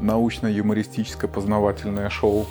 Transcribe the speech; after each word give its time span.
научно-юмористическое 0.00 1.30
познавательное 1.30 2.10
шоу. 2.10 2.46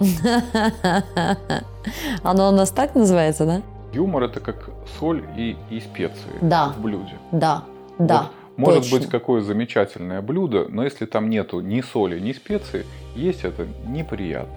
Оно 2.22 2.48
у 2.48 2.52
нас 2.52 2.70
так 2.70 2.94
называется, 2.94 3.46
да? 3.46 3.62
Юмор 3.92 4.24
это 4.24 4.40
как 4.40 4.70
соль 4.98 5.24
и, 5.36 5.56
и 5.70 5.80
специи 5.80 6.30
Да. 6.40 6.68
в 6.70 6.80
блюде. 6.80 7.14
Да, 7.30 7.64
да. 7.98 8.30
Вот 8.56 8.68
может 8.68 8.82
точно. 8.84 8.98
быть 8.98 9.08
какое 9.08 9.42
замечательное 9.42 10.20
блюдо, 10.22 10.66
но 10.68 10.84
если 10.84 11.06
там 11.06 11.28
нету 11.30 11.60
ни 11.60 11.80
соли, 11.80 12.18
ни 12.20 12.32
специи, 12.32 12.86
есть 13.14 13.44
это 13.44 13.66
неприятно. 13.86 14.54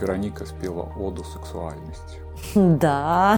Вероника 0.00 0.44
спела 0.46 0.88
оду 0.98 1.24
сексуальности. 1.24 2.18
Да. 2.80 3.37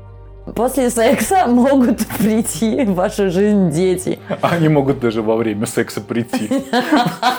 После 0.60 0.90
секса 0.90 1.46
могут 1.46 2.06
прийти 2.18 2.84
в 2.84 2.92
вашу 2.92 3.30
жизнь 3.30 3.70
дети. 3.70 4.18
Они 4.42 4.68
могут 4.68 5.00
даже 5.00 5.22
во 5.22 5.36
время 5.36 5.64
секса 5.64 6.02
прийти. 6.02 6.48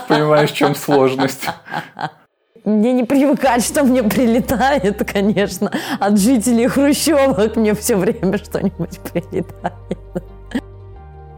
Понимаешь, 0.08 0.50
в 0.50 0.56
чем 0.56 0.74
сложность? 0.74 1.48
Мне 2.66 2.94
не 2.94 3.04
привыкать, 3.04 3.64
что 3.64 3.84
мне 3.84 4.02
прилетает, 4.02 5.08
конечно, 5.08 5.72
от 6.00 6.18
жителей 6.18 6.66
хрущевок. 6.66 7.56
Мне 7.58 7.76
все 7.76 7.96
время 7.96 8.40
что-нибудь 8.40 9.00
прилетает. 9.02 10.00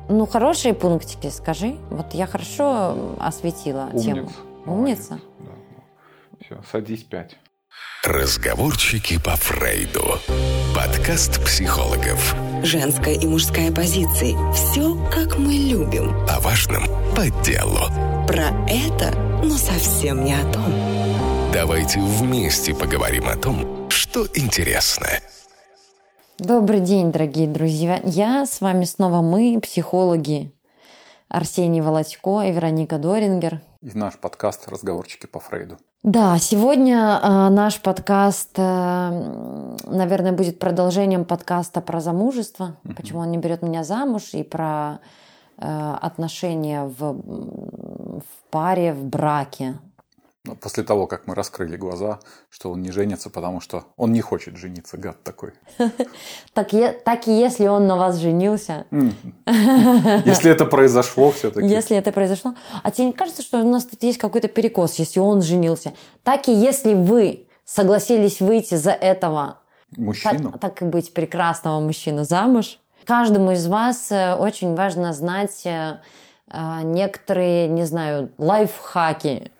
Ну, 0.08 0.26
хорошие 0.26 0.74
пунктики, 0.74 1.30
скажи. 1.32 1.76
Вот 1.90 2.14
я 2.14 2.28
хорошо 2.28 2.96
осветила 3.20 3.90
тему. 3.92 4.30
Умница. 4.66 5.20
Умница? 5.20 5.20
Все, 6.46 6.62
садись 6.72 7.04
пять. 7.04 7.36
Разговорчики 8.06 9.18
по 9.18 9.38
Фрейду. 9.38 10.20
Подкаст 10.76 11.42
психологов. 11.46 12.36
Женская 12.62 13.14
и 13.14 13.26
мужская 13.26 13.72
позиции. 13.72 14.36
Все, 14.54 14.98
как 15.10 15.38
мы 15.38 15.54
любим. 15.54 16.14
О 16.28 16.42
важном 16.42 16.84
по 17.16 17.30
делу. 17.46 17.80
Про 18.28 18.50
это, 18.68 19.18
но 19.42 19.52
совсем 19.52 20.26
не 20.26 20.34
о 20.34 20.44
том. 20.52 20.66
Давайте 21.54 22.02
вместе 22.02 22.76
поговорим 22.76 23.30
о 23.30 23.38
том, 23.38 23.90
что 23.90 24.28
интересно. 24.34 25.08
Добрый 26.38 26.82
день, 26.82 27.14
дорогие 27.14 27.48
друзья. 27.48 28.02
Я 28.04 28.46
с 28.46 28.60
вами 28.60 28.84
снова 28.84 29.22
мы, 29.22 29.58
психологи 29.62 30.52
Арсений 31.30 31.80
Володько 31.80 32.42
и 32.42 32.52
Вероника 32.52 32.98
Дорингер. 32.98 33.62
И 33.82 33.92
наш 33.94 34.18
подкаст 34.18 34.68
«Разговорчики 34.68 35.26
по 35.26 35.40
Фрейду». 35.40 35.78
Да, 36.04 36.38
сегодня 36.38 37.18
э, 37.24 37.48
наш 37.48 37.80
подкаст, 37.80 38.50
э, 38.58 39.78
наверное, 39.86 40.34
будет 40.34 40.60
продолжением 40.60 41.24
подкаста 41.24 41.80
про 41.80 42.02
замужество, 42.02 42.76
почему 42.98 43.20
он 43.22 43.32
не 43.32 43.38
берет 43.38 43.62
меня 43.62 43.86
замуж, 43.86 44.34
и 44.34 44.44
про 44.44 45.00
э, 45.58 45.96
отношения 46.02 46.84
в, 46.84 47.00
в 47.00 48.52
паре, 48.52 48.94
в 48.94 49.06
браке. 49.06 49.76
Но 50.46 50.56
после 50.56 50.84
того, 50.84 51.08
как 51.08 51.26
мы 51.26 51.36
раскрыли 51.36 51.78
глаза, 51.78 52.20
что 52.50 52.70
он 52.72 52.82
не 52.82 52.92
женится, 52.92 53.30
потому 53.30 53.62
что 53.62 53.86
он 53.96 54.12
не 54.12 54.20
хочет 54.20 54.58
жениться, 54.58 54.98
гад 54.98 55.24
такой. 55.24 55.54
Так, 56.54 56.74
е- 56.74 56.92
так 56.92 57.28
и 57.30 57.32
если 57.32 57.68
он 57.68 57.88
на 57.88 57.96
вас 57.96 58.18
женился. 58.18 58.86
Если 59.46 60.52
это 60.52 60.66
произошло 60.66 61.32
все-таки. 61.32 61.66
если 61.68 61.96
это 61.96 62.12
произошло. 62.12 62.56
А 62.84 62.92
тебе 62.92 63.08
не 63.08 63.14
кажется, 63.14 63.42
что 63.42 63.60
у 63.60 63.70
нас 63.70 63.86
тут 63.86 64.04
есть 64.04 64.18
какой-то 64.18 64.50
перекос, 64.50 64.96
если 65.00 65.22
он 65.22 65.42
женился? 65.42 65.94
Так 66.24 66.50
и 66.50 66.54
если 66.54 66.94
вы 66.94 67.48
согласились 67.64 68.42
выйти 68.42 68.76
за 68.76 68.92
этого 68.92 69.60
Мужчину? 69.96 70.52
так, 70.52 70.60
так 70.60 70.82
и 70.82 70.86
быть 70.86 71.14
прекрасного 71.14 71.80
мужчину 71.80 72.26
замуж. 72.26 72.80
Каждому 73.06 73.52
из 73.52 73.66
вас 73.68 74.12
э, 74.12 74.36
очень 74.36 74.76
важно 74.76 75.14
знать 75.14 75.66
э, 75.66 76.00
э, 76.50 76.82
некоторые, 76.84 77.70
не 77.70 77.86
знаю, 77.86 78.32
лайфхаки, 78.38 79.53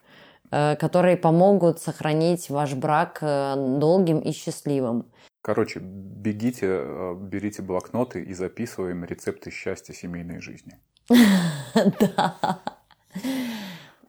которые 0.80 1.18
помогут 1.18 1.80
сохранить 1.80 2.50
ваш 2.50 2.74
брак 2.74 3.20
э, 3.22 3.56
долгим 3.80 4.20
и 4.20 4.32
счастливым. 4.32 5.06
Короче, 5.42 5.80
бегите, 5.82 6.68
э, 6.68 7.16
берите 7.20 7.62
блокноты 7.62 8.24
и 8.24 8.34
записываем 8.34 9.04
рецепты 9.04 9.52
счастья 9.52 9.94
семейной 9.94 10.42
жизни. 10.42 10.80
Да. 12.00 12.60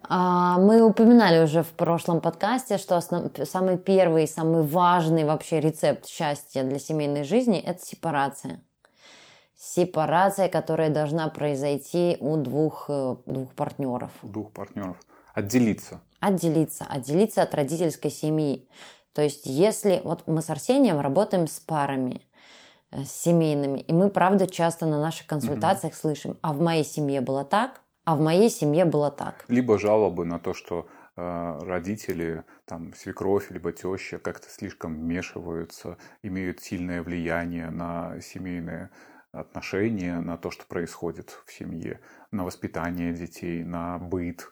А, 0.07 0.59
Мы 0.59 0.83
упоминали 0.83 1.43
уже 1.43 1.63
в 1.63 1.71
прошлом 1.71 2.21
подкасте, 2.21 2.79
что 2.79 2.97
основ- 2.97 3.45
самый 3.47 3.79
первый, 3.79 4.29
самый 4.29 4.63
важный 4.63 5.25
вообще 5.25 5.61
рецепт 5.61 6.07
счастья 6.07 6.63
для 6.63 6.79
семейной 6.79 7.25
жизни– 7.25 7.59
это 7.67 7.85
сепарация. 7.85 8.61
Сепарация, 9.57 10.49
которая 10.49 10.91
должна 10.91 11.29
произойти 11.29 12.17
у 12.21 12.37
двух, 12.37 12.87
э, 12.89 13.17
двух 13.27 13.55
партнеров. 13.55 14.11
У 14.23 14.29
двух 14.29 14.53
партнеров. 14.53 14.97
Отделиться. 15.33 16.01
Отделиться, 16.25 16.87
отделиться 16.89 17.43
от 17.43 17.55
родительской 17.55 18.11
семьи. 18.11 18.67
То 19.13 19.21
есть, 19.21 19.45
если 19.45 20.01
вот 20.05 20.27
мы 20.27 20.41
с 20.41 20.49
Арсением 20.49 21.01
работаем 21.01 21.47
с 21.47 21.61
парами, 21.61 22.23
э, 22.91 23.05
с 23.05 23.11
семейными, 23.11 23.81
и 23.81 23.93
мы, 23.93 24.09
правда, 24.09 24.47
часто 24.47 24.87
на 24.87 24.99
наших 24.99 25.27
консультациях 25.27 25.95
слышим, 25.95 26.39
а 26.41 26.55
в 26.55 26.63
моей 26.63 26.85
семье 26.85 27.21
было 27.21 27.45
так, 27.45 27.83
а 28.05 28.17
в 28.17 28.21
моей 28.21 28.49
семье 28.49 28.87
было 28.87 29.11
так. 29.11 29.45
Либо 29.49 29.79
жалобы 29.79 30.25
на 30.25 30.39
то, 30.39 30.55
что 30.55 30.87
э, 31.17 31.59
родители, 31.61 32.45
там, 32.65 32.95
свекровь, 32.95 33.51
либо 33.51 33.73
теща 33.73 34.19
как-то 34.19 34.49
слишком 34.49 34.95
вмешиваются, 34.95 35.99
имеют 36.23 36.61
сильное 36.61 37.03
влияние 37.03 37.69
на 37.69 38.19
семейные 38.23 38.89
отношения, 39.31 40.21
на 40.21 40.39
то, 40.39 40.51
что 40.51 40.65
происходит 40.65 41.39
в 41.45 41.53
семье, 41.53 42.01
на 42.31 42.45
воспитание 42.45 43.13
детей, 43.13 43.63
на 43.63 43.99
быт, 43.99 44.49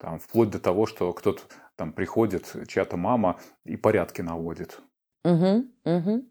там, 0.00 0.18
вплоть 0.18 0.50
до 0.50 0.58
того, 0.58 0.86
что 0.86 1.12
кто-то 1.12 1.42
там 1.76 1.92
приходит, 1.92 2.56
чья-то 2.66 2.96
мама 2.96 3.38
и 3.64 3.76
порядки 3.76 4.22
наводит. 4.22 4.80
Угу, 5.22 5.64
угу. 5.84 6.22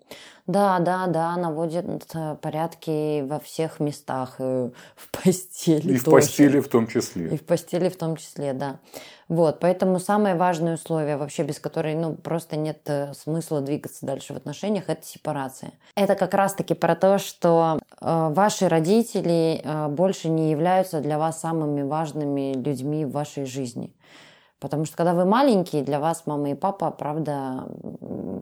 Да, 0.47 0.79
да, 0.79 1.05
да, 1.05 1.35
наводят 1.37 1.85
э, 2.15 2.35
порядки 2.41 3.21
во 3.21 3.39
всех 3.39 3.79
местах, 3.79 4.37
э, 4.39 4.71
в 4.95 5.11
постели 5.11 5.93
И 5.93 5.97
в 5.97 6.03
тоже. 6.03 6.15
постели 6.15 6.59
в 6.59 6.67
том 6.69 6.85
И 6.85 6.89
числе. 6.89 7.37
в 7.37 7.45
постели 7.45 7.89
в 7.89 7.97
том 7.97 8.15
числе, 8.15 8.53
да. 8.53 8.79
Вот, 9.27 9.59
поэтому 9.59 9.99
самое 9.99 10.33
важное 10.33 10.73
условие, 10.73 11.17
вообще 11.17 11.43
без 11.43 11.59
которой, 11.59 11.93
ну, 11.93 12.15
просто 12.15 12.55
нет 12.57 12.79
э, 12.87 13.13
смысла 13.13 13.61
двигаться 13.61 14.07
дальше 14.07 14.33
в 14.33 14.37
отношениях, 14.37 14.85
это 14.87 15.05
сепарация. 15.05 15.73
Это 15.93 16.15
как 16.15 16.33
раз-таки 16.33 16.73
про 16.73 16.95
то, 16.95 17.19
что 17.19 17.77
э, 18.01 18.29
ваши 18.33 18.67
родители 18.67 19.61
э, 19.63 19.87
больше 19.87 20.29
не 20.29 20.49
являются 20.49 20.99
для 20.99 21.19
вас 21.19 21.39
самыми 21.39 21.83
важными 21.83 22.53
людьми 22.55 23.05
в 23.05 23.11
вашей 23.11 23.45
жизни. 23.45 23.93
Потому 24.59 24.83
что 24.85 24.97
когда 24.97 25.13
вы 25.13 25.23
маленькие, 25.23 25.83
для 25.83 25.99
вас 25.99 26.23
мама 26.25 26.51
и 26.51 26.53
папа, 26.53 26.91
правда, 26.91 27.69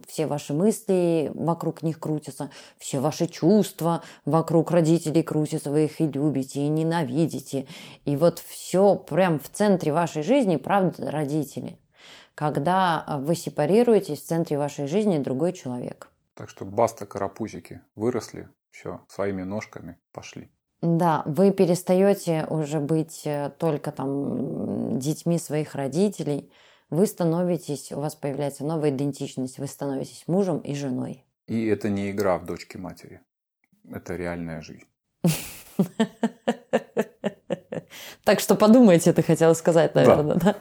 все 0.08 0.26
ваши 0.26 0.52
мысли 0.52 1.30
вокруг 1.34 1.82
них 1.82 2.00
крутятся, 2.00 2.50
все 2.76 2.98
ваши 2.98 3.28
чувства 3.28 4.02
вокруг 4.24 4.72
родителей 4.72 5.22
крутятся, 5.22 5.70
вы 5.70 5.84
их 5.84 6.00
и 6.00 6.08
любите, 6.08 6.60
и 6.60 6.68
ненавидите. 6.68 7.66
И 8.04 8.16
вот 8.16 8.40
все 8.40 8.96
прям 8.96 9.38
в 9.38 9.48
центре 9.48 9.92
вашей 9.92 10.22
жизни, 10.22 10.56
правда, 10.56 11.10
родители. 11.10 11.78
Когда 12.34 13.20
вы 13.20 13.34
сепарируетесь, 13.36 14.20
в 14.20 14.26
центре 14.26 14.58
вашей 14.58 14.86
жизни 14.86 15.18
другой 15.18 15.52
человек. 15.52 16.08
Так 16.34 16.48
что 16.48 16.64
баста 16.64 17.06
карапузики 17.06 17.80
выросли, 17.94 18.48
все, 18.70 19.00
своими 19.08 19.42
ножками 19.42 19.98
пошли. 20.12 20.50
Да, 20.80 21.22
вы 21.26 21.50
перестаете 21.50 22.46
уже 22.48 22.78
быть 22.78 23.22
э, 23.24 23.50
только 23.58 23.90
там 23.90 24.98
детьми 24.98 25.38
своих 25.38 25.74
родителей. 25.74 26.52
Вы 26.88 27.06
становитесь, 27.06 27.90
у 27.92 28.00
вас 28.00 28.14
появляется 28.14 28.64
новая 28.64 28.90
идентичность, 28.90 29.58
вы 29.58 29.66
становитесь 29.66 30.24
мужем 30.28 30.58
и 30.58 30.74
женой. 30.74 31.24
И 31.46 31.66
это 31.66 31.88
не 31.88 32.10
игра 32.10 32.38
в 32.38 32.44
дочки 32.44 32.76
матери. 32.76 33.20
Это 33.90 34.14
реальная 34.16 34.60
жизнь. 34.60 34.84
Так 38.24 38.40
что 38.40 38.56
подумайте, 38.56 39.14
ты 39.14 39.22
хотела 39.22 39.54
сказать, 39.54 39.94
наверное, 39.94 40.36
да? 40.36 40.56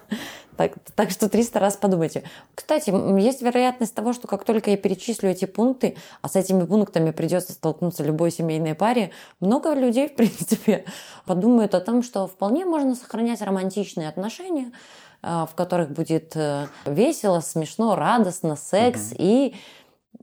Так, 0.57 0.73
так 0.95 1.11
что 1.11 1.29
300 1.29 1.59
раз 1.59 1.77
подумайте. 1.77 2.23
Кстати, 2.55 2.89
есть 3.21 3.41
вероятность 3.43 3.93
того, 3.93 4.11
что 4.13 4.27
как 4.27 4.43
только 4.43 4.71
я 4.71 4.77
перечислю 4.77 5.29
эти 5.29 5.45
пункты, 5.45 5.95
а 6.21 6.27
с 6.29 6.35
этими 6.35 6.65
пунктами 6.65 7.11
придется 7.11 7.53
столкнуться 7.53 8.03
любой 8.03 8.31
семейной 8.31 8.73
паре, 8.75 9.11
много 9.39 9.73
людей, 9.73 10.07
в 10.13 10.15
принципе, 10.15 10.83
подумают 11.25 11.75
о 11.75 11.79
том, 11.79 12.01
что 12.01 12.27
вполне 12.27 12.65
можно 12.65 12.95
сохранять 12.95 13.41
романтичные 13.41 14.09
отношения, 14.09 14.71
а, 15.21 15.45
в 15.45 15.53
которых 15.55 15.91
будет 15.91 16.35
э, 16.35 16.67
весело, 16.85 17.39
смешно, 17.41 17.95
радостно, 17.95 18.55
секс 18.55 19.13
и, 19.17 19.55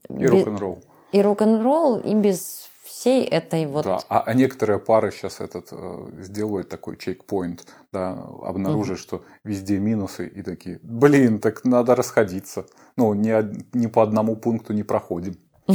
И 0.09 0.13
бе- 0.13 0.29
рок-н-ролл. 0.29 0.79
и 1.13 1.23
рок-н-ролл, 1.23 1.99
и 1.99 2.15
без 2.15 2.69
всей 3.05 3.25
этой 3.27 3.67
вот... 3.67 3.85
Да, 3.85 4.01
а, 4.09 4.21
а 4.21 4.33
некоторые 4.35 4.79
пары 4.79 5.13
сейчас 5.13 5.41
этот 5.41 5.69
э, 5.73 6.07
сделают 6.23 6.71
такой 6.71 6.97
чекпоинт, 6.97 7.67
да, 7.93 8.17
обнаружат, 8.43 8.99
что 8.99 9.23
везде 9.45 9.79
минусы 9.79 10.27
и 10.27 10.43
такие, 10.43 10.81
блин, 10.83 11.39
так 11.39 11.65
надо 11.67 11.95
расходиться. 11.95 12.65
Ну, 12.97 13.13
ни, 13.13 13.31
од- 13.31 13.75
ни 13.75 13.89
по 13.89 14.03
одному 14.03 14.37
пункту 14.37 14.73
не 14.73 14.85
проходим. 14.85 15.37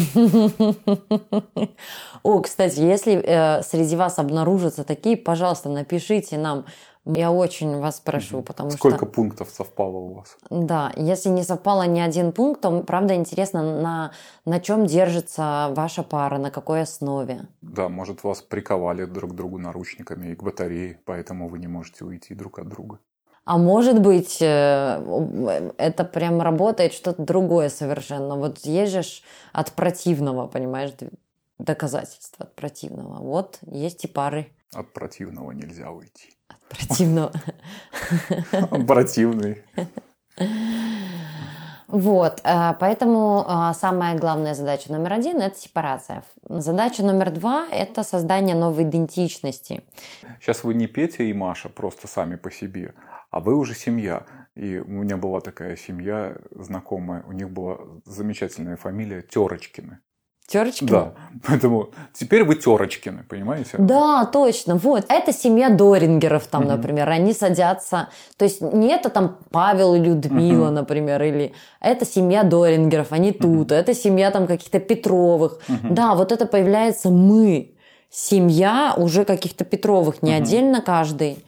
О, 2.24 2.42
кстати, 2.42 2.80
если 2.80 3.24
э, 3.24 3.62
среди 3.62 3.96
вас 3.96 4.18
обнаружатся 4.18 4.84
такие, 4.84 5.16
пожалуйста, 5.16 5.70
напишите 5.70 6.40
нам. 6.40 6.66
Я 7.06 7.32
очень 7.32 7.78
вас 7.78 8.00
прошу, 8.00 8.42
потому 8.42 8.72
Сколько 8.72 8.98
что... 8.98 9.06
пунктов 9.08 9.50
совпало 9.50 9.98
у 9.98 10.14
вас? 10.16 10.38
Да, 10.50 10.92
если 10.96 11.30
не 11.30 11.44
совпало 11.44 11.84
ни 11.88 12.00
один 12.00 12.32
пункт, 12.32 12.62
то, 12.62 12.82
правда, 12.82 13.16
интересно, 13.16 13.82
на, 13.82 14.12
на 14.46 14.60
чем 14.60 14.86
держится 14.86 15.72
ваша 15.76 16.04
пара, 16.04 16.38
на 16.38 16.52
какой 16.52 16.82
основе. 16.82 17.48
Да, 17.62 17.90
может, 17.90 18.24
вас 18.24 18.42
приковали 18.42 19.06
друг 19.06 19.32
к 19.32 19.36
другу 19.36 19.58
наручниками 19.58 20.28
и 20.28 20.36
к 20.36 20.44
батарее, 20.44 21.00
поэтому 21.06 21.48
вы 21.48 21.60
не 21.60 21.68
можете 21.68 22.06
уйти 22.06 22.36
друг 22.36 22.60
от 22.60 22.68
друга. 22.68 23.00
А 23.46 23.58
может 23.58 24.00
быть, 24.00 24.38
э, 24.42 25.72
это 25.78 26.04
прям 26.04 26.42
работает 26.42 26.94
что-то 26.94 27.24
другое 27.24 27.70
совершенно. 27.70 28.36
Вот 28.36 28.60
ж 28.60 29.24
от 29.54 29.72
противного, 29.72 30.48
понимаешь, 30.48 30.92
доказательства 31.58 32.46
от 32.46 32.56
противного. 32.56 33.24
Вот 33.24 33.58
есть 33.66 34.06
и 34.06 34.08
пары 34.08 34.52
От 34.74 34.94
противного 34.94 35.52
нельзя 35.52 35.90
уйти. 35.90 36.39
От 36.50 36.60
противного. 36.70 37.32
Противный. 38.88 39.64
Вот, 41.88 42.42
э, 42.44 42.74
поэтому 42.80 43.44
э, 43.48 43.74
самая 43.74 44.16
главная 44.16 44.54
задача 44.54 44.92
номер 44.92 45.14
один– 45.14 45.42
это 45.42 45.58
сепарация. 45.58 46.24
Задача 46.48 47.04
номер 47.04 47.32
два– 47.32 47.68
это 47.72 48.04
создание 48.04 48.56
новой 48.56 48.84
идентичности. 48.84 49.82
Сейчас 50.40 50.64
вы 50.64 50.76
не 50.76 50.86
Петя 50.86 51.24
и 51.24 51.34
Маша 51.34 51.68
просто 51.68 52.08
сами 52.08 52.36
по 52.36 52.52
себе, 52.52 52.94
а 53.32 53.40
вы 53.40 53.56
уже 53.56 53.74
семья. 53.74 54.28
И 54.54 54.78
у 54.78 54.88
меня 54.88 55.18
была 55.18 55.42
такая 55.42 55.76
семья 55.76 56.36
знакомая, 56.52 57.24
у 57.28 57.32
них 57.32 57.50
была 57.50 57.80
замечательная 58.06 58.78
фамилия 58.78 59.24
Терочкины. 59.24 60.00
Терочки? 60.50 60.84
Да, 60.86 61.14
поэтому 61.48 61.90
теперь 62.14 62.44
вы 62.44 62.56
Терочкины, 62.56 63.24
понимаете? 63.30 63.78
Да, 63.78 64.26
точно. 64.26 64.76
Вот. 64.76 65.06
Это 65.10 65.32
семья 65.32 65.70
Дорингеров, 65.70 66.48
там, 66.48 66.64
Мгм. 66.64 66.72
например. 66.72 67.08
Они 67.10 67.34
садятся. 67.34 68.10
То 68.38 68.46
есть 68.46 68.62
не 68.62 68.88
это 68.90 69.10
там 69.10 69.38
Павел 69.52 69.94
и 69.96 70.00
Людмила, 70.00 70.66
Мгм. 70.66 70.74
например, 70.74 71.22
или 71.24 71.54
это 71.80 72.06
семья 72.06 72.44
Дорингеров, 72.44 73.12
они 73.12 73.32
тут. 73.32 73.72
Это 73.72 73.94
семья 73.94 74.32
там 74.32 74.48
каких-то 74.48 74.80
Петровых. 74.80 75.60
Мгм. 75.68 75.94
Да, 75.94 76.16
вот 76.16 76.32
это 76.32 76.46
появляется 76.46 77.10
мы. 77.10 77.76
Семья 78.10 78.96
уже 78.98 79.24
каких-то 79.24 79.66
Петровых, 79.66 80.24
не 80.24 80.32
Мгм. 80.32 80.44
отдельно 80.44 80.82
каждый. 80.82 81.46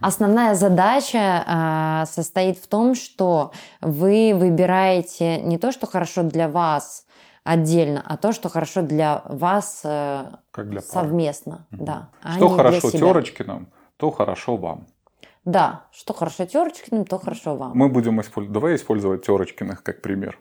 Основная 0.00 0.54
задача 0.54 1.42
а, 1.46 2.04
состоит 2.06 2.58
в 2.58 2.66
том, 2.68 2.94
что 2.94 3.50
вы 3.80 4.32
выбираете 4.34 5.38
не 5.38 5.58
то, 5.58 5.72
что 5.72 5.86
хорошо 5.86 6.22
для 6.22 6.48
вас 6.48 7.06
отдельно, 7.46 8.02
а 8.04 8.16
то, 8.16 8.32
что 8.32 8.48
хорошо 8.48 8.82
для 8.82 9.22
вас 9.24 9.80
э, 9.84 10.26
Как 10.50 10.68
для 10.68 10.80
пары. 10.80 10.90
совместно. 11.06 11.66
Мгм. 11.70 11.84
Да, 11.84 12.10
а 12.22 12.32
Что 12.34 12.48
не 12.48 12.56
хорошо. 12.56 12.90
Терочкиным, 12.90 13.68
то 13.96 14.10
хорошо 14.10 14.56
вам. 14.56 14.86
Да, 15.44 15.84
что 15.92 16.12
хорошо 16.12 16.44
Терочкиным, 16.44 17.04
то 17.04 17.18
хорошо 17.18 17.56
вам. 17.56 17.72
Мы 17.74 17.88
будем 17.88 18.20
использовать... 18.20 18.52
Давай 18.52 18.74
использовать 18.74 19.24
Терочкиных 19.24 19.82
как 19.82 20.02
пример. 20.02 20.38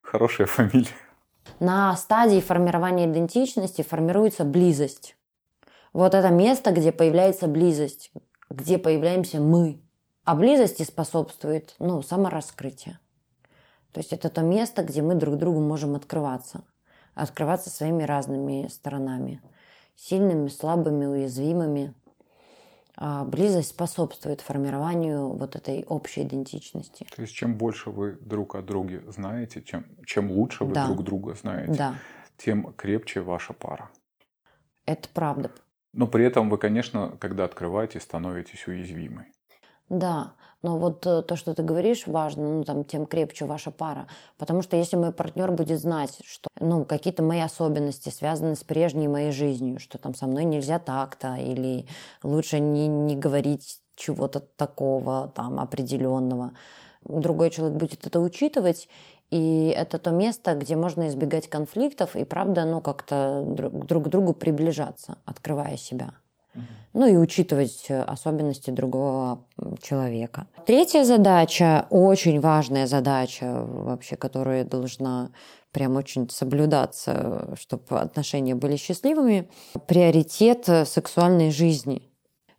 Хорошая 0.00 0.46
фамилия. 0.46 0.88
На 1.60 1.96
стадии 1.96 2.40
формирования 2.40 3.06
идентичности 3.06 3.82
формируется 3.82 4.44
близость. 4.44 5.16
Вот 5.92 6.14
это 6.14 6.30
место, 6.30 6.72
где 6.72 6.90
появляется 6.90 7.46
близость, 7.46 8.10
где 8.50 8.78
появляемся 8.78 9.40
мы. 9.40 9.80
А 10.24 10.34
близости 10.34 10.82
способствует 10.82 11.74
ну, 11.78 12.02
самораскрытие. 12.02 12.98
То 13.92 14.00
есть 14.00 14.12
это 14.12 14.28
то 14.30 14.42
место, 14.42 14.82
где 14.82 15.02
мы 15.02 15.14
друг 15.14 15.36
другу 15.36 15.60
можем 15.60 15.94
открываться. 15.94 16.64
Открываться 17.14 17.70
своими 17.70 18.02
разными 18.04 18.68
сторонами. 18.68 19.42
Сильными, 19.96 20.48
слабыми, 20.48 21.04
уязвимыми. 21.06 21.94
А 22.96 23.24
близость 23.24 23.70
способствует 23.70 24.40
формированию 24.40 25.28
вот 25.32 25.56
этой 25.56 25.84
общей 25.84 26.22
идентичности. 26.22 27.06
То 27.16 27.22
есть 27.22 27.34
чем 27.34 27.56
больше 27.56 27.90
вы 27.90 28.12
друг 28.20 28.54
о 28.54 28.62
друге 28.62 29.02
знаете, 29.08 29.62
чем, 29.62 29.86
чем 30.06 30.30
лучше 30.30 30.64
вы 30.64 30.74
Да. 30.74 30.86
друг 30.86 31.02
друга 31.02 31.34
знаете, 31.34 31.72
Да, 31.72 31.94
тем 32.36 32.72
крепче 32.74 33.20
ваша 33.20 33.54
пара. 33.54 33.90
это 34.86 35.08
правда. 35.12 35.50
Но 35.94 36.06
при 36.06 36.24
этом 36.24 36.48
вы, 36.48 36.58
конечно, 36.58 37.16
когда 37.18 37.44
открываетесь, 37.44 38.02
становитесь 38.02 38.66
уязвимой. 38.66 39.26
Да, 39.88 40.34
но 40.62 40.78
вот 40.78 41.04
э, 41.06 41.22
то, 41.22 41.36
что 41.36 41.54
ты 41.54 41.62
говоришь, 41.62 42.06
важно, 42.06 42.48
ну, 42.48 42.64
там, 42.64 42.84
тем 42.84 43.06
крепче 43.06 43.44
ваша 43.46 43.70
пара. 43.70 44.06
Потому 44.38 44.62
что 44.62 44.76
если 44.76 44.96
мой 44.96 45.12
партнер 45.12 45.50
будет 45.50 45.80
знать, 45.80 46.18
что, 46.24 46.48
ну, 46.60 46.84
какие-то 46.84 47.22
мои 47.22 47.40
особенности 47.40 48.10
связаны 48.10 48.54
с 48.54 48.62
прежней 48.62 49.08
моей 49.08 49.32
жизнью, 49.32 49.80
что 49.80 49.98
там 49.98 50.14
со 50.14 50.26
мной 50.26 50.44
нельзя 50.44 50.78
так-то, 50.78 51.34
или 51.34 51.86
лучше 52.22 52.60
не, 52.60 52.86
не 52.86 53.16
говорить 53.16 53.80
чего-то 53.96 54.40
такого, 54.40 55.32
там, 55.34 55.58
определенного, 55.58 56.52
другой 57.04 57.50
человек 57.50 57.76
будет 57.76 58.06
это 58.06 58.20
учитывать, 58.20 58.88
и 59.30 59.74
это 59.76 59.98
то 59.98 60.10
место, 60.10 60.54
где 60.54 60.76
можно 60.76 61.08
избегать 61.08 61.48
конфликтов 61.48 62.14
и, 62.14 62.24
правда, 62.24 62.64
ну, 62.64 62.80
как-то 62.80 63.42
друг 63.44 64.04
к 64.04 64.08
другу 64.08 64.32
приближаться, 64.32 65.18
открывая 65.24 65.76
себя 65.76 66.14
ну 66.92 67.06
и 67.06 67.16
учитывать 67.16 67.86
э, 67.88 68.02
особенности 68.02 68.70
другого 68.70 69.44
человека. 69.82 70.46
Третья 70.66 71.04
задача, 71.04 71.86
очень 71.90 72.40
важная 72.40 72.86
задача 72.86 73.64
вообще, 73.66 74.16
которая 74.16 74.64
должна 74.64 75.30
прям 75.72 75.96
очень 75.96 76.28
соблюдаться, 76.28 77.54
чтобы 77.58 77.98
отношения 77.98 78.54
были 78.54 78.76
счастливыми, 78.76 79.48
приоритет 79.86 80.68
э, 80.68 80.84
сексуальной 80.84 81.50
жизни 81.50 82.02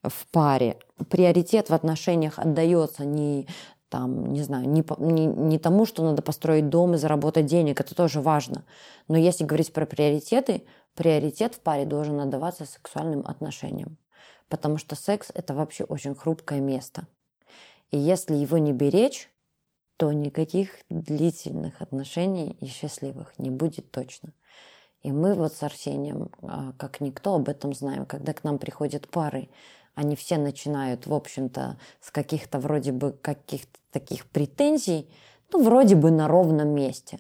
в 0.02 0.28
паре. 0.32 0.78
Приоритет 1.10 1.70
в 1.70 1.74
отношениях 1.74 2.40
отдается 2.40 3.06
не 3.06 3.48
там, 3.94 4.34
не 4.34 4.42
знаю, 4.42 4.68
не, 4.68 4.84
не, 4.98 5.28
не 5.28 5.60
тому, 5.60 5.86
что 5.86 6.04
надо 6.04 6.24
построить 6.24 6.68
дом 6.68 6.96
и 6.96 6.98
заработать 6.98 7.46
денег, 7.46 7.80
это 7.80 7.94
тоже 7.94 8.22
важно. 8.22 8.66
Но 9.08 9.18
если 9.18 9.44
говорить 9.44 9.72
про 9.72 9.86
приоритеты, 9.86 10.64
приоритет 10.96 11.54
в 11.54 11.60
паре 11.60 11.86
должен 11.86 12.20
отдаваться 12.20 12.66
сексуальным 12.66 13.24
отношениям. 13.28 14.00
Потому 14.50 14.80
что 14.80 14.96
секс– 14.96 15.30
это 15.36 15.54
вообще 15.54 15.84
очень 15.84 16.16
хрупкое 16.16 16.60
место. 16.60 17.06
И 17.92 18.00
если 18.00 18.34
его 18.34 18.58
не 18.58 18.74
беречь, 18.74 19.30
то 19.98 20.12
никаких 20.12 20.72
длительных 20.90 21.80
отношений 21.80 22.58
и 22.62 22.66
счастливых 22.66 23.38
не 23.38 23.52
будет 23.52 23.92
точно. 23.92 24.34
И 25.04 25.12
мы 25.12 25.36
вот 25.36 25.54
с 25.54 25.62
Арсением, 25.62 26.32
а, 26.42 26.74
как 26.80 27.00
никто, 27.00 27.36
об 27.36 27.48
этом 27.48 27.76
знаем. 27.76 28.08
Когда 28.08 28.34
к 28.34 28.44
нам 28.44 28.58
приходят 28.58 29.08
пары, 29.08 29.50
они 29.96 30.16
все 30.16 30.38
начинают, 30.38 31.08
в 31.08 31.14
общем-то, 31.14 31.78
с 32.02 32.12
каких-то 32.12 32.60
вроде 32.60 32.92
бы 32.92 33.12
каких-то 33.12 33.80
таких 33.92 34.26
претензий, 34.26 35.10
ну, 35.52 35.64
вроде 35.64 35.96
бы 35.96 36.12
на 36.12 36.28
ровном 36.28 36.70
месте. 36.70 37.20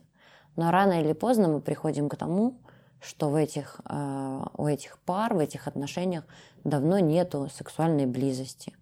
Но 0.56 0.72
рано 0.72 1.02
или 1.02 1.14
поздно 1.14 1.48
мы 1.48 1.62
приходим 1.62 2.10
к 2.10 2.16
тому, 2.16 2.60
что 3.00 3.30
в 3.30 3.36
этих, 3.36 3.82
э, 3.88 4.46
у 4.58 4.68
этих 4.68 5.00
пар, 5.00 5.34
в 5.34 5.40
этих 5.40 5.68
отношениях 5.68 6.24
давно 6.64 7.00
нету 7.00 7.50
сексуальной 7.54 8.06
близости. 8.06 8.74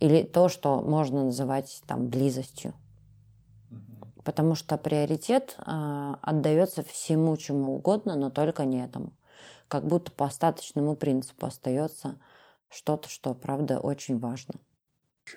Или 0.00 0.22
то, 0.22 0.48
что 0.48 0.80
можно 0.80 1.24
называть 1.24 1.82
там 1.86 2.08
близостью. 2.08 2.74
Потому 4.24 4.54
что 4.54 4.76
приоритет 4.76 5.56
э, 5.58 6.14
отдается 6.20 6.82
всему, 6.82 7.36
чему 7.36 7.76
угодно, 7.76 8.16
но 8.16 8.30
только 8.30 8.64
не 8.64 8.84
этому. 8.84 9.12
Как 9.68 9.86
будто 9.86 10.10
по 10.12 10.26
остаточному 10.26 10.96
принципу 10.96 11.46
остается 11.46 12.18
что-то, 12.70 13.08
что, 13.08 13.34
правда, 13.34 13.78
очень 13.78 14.18
важно. 14.18 14.54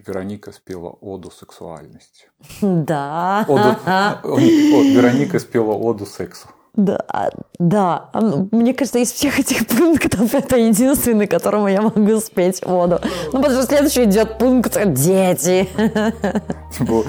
Вероника 0.05 0.51
спела 0.51 0.89
оду 0.89 1.31
сексуальности. 1.31 2.29
Да. 2.61 3.45
Оду... 3.47 4.39
Вероника 4.39 5.39
спела 5.39 5.73
оду 5.73 6.05
сексу. 6.05 6.47
Да, 6.73 7.29
да. 7.59 8.09
Мне 8.51 8.73
кажется, 8.73 8.99
из 8.99 9.11
всех 9.11 9.39
этих 9.39 9.67
пунктов 9.67 10.33
это 10.33 10.55
единственный, 10.55 11.27
которому 11.27 11.67
я 11.67 11.81
могу 11.81 12.19
спеть 12.21 12.65
воду. 12.65 13.01
Ну, 13.33 13.41
потому 13.41 13.61
что 13.61 13.63
следующий 13.63 14.05
идет 14.05 14.37
пункт 14.37 14.77
«Дети». 14.93 15.67
Типа, 16.77 17.03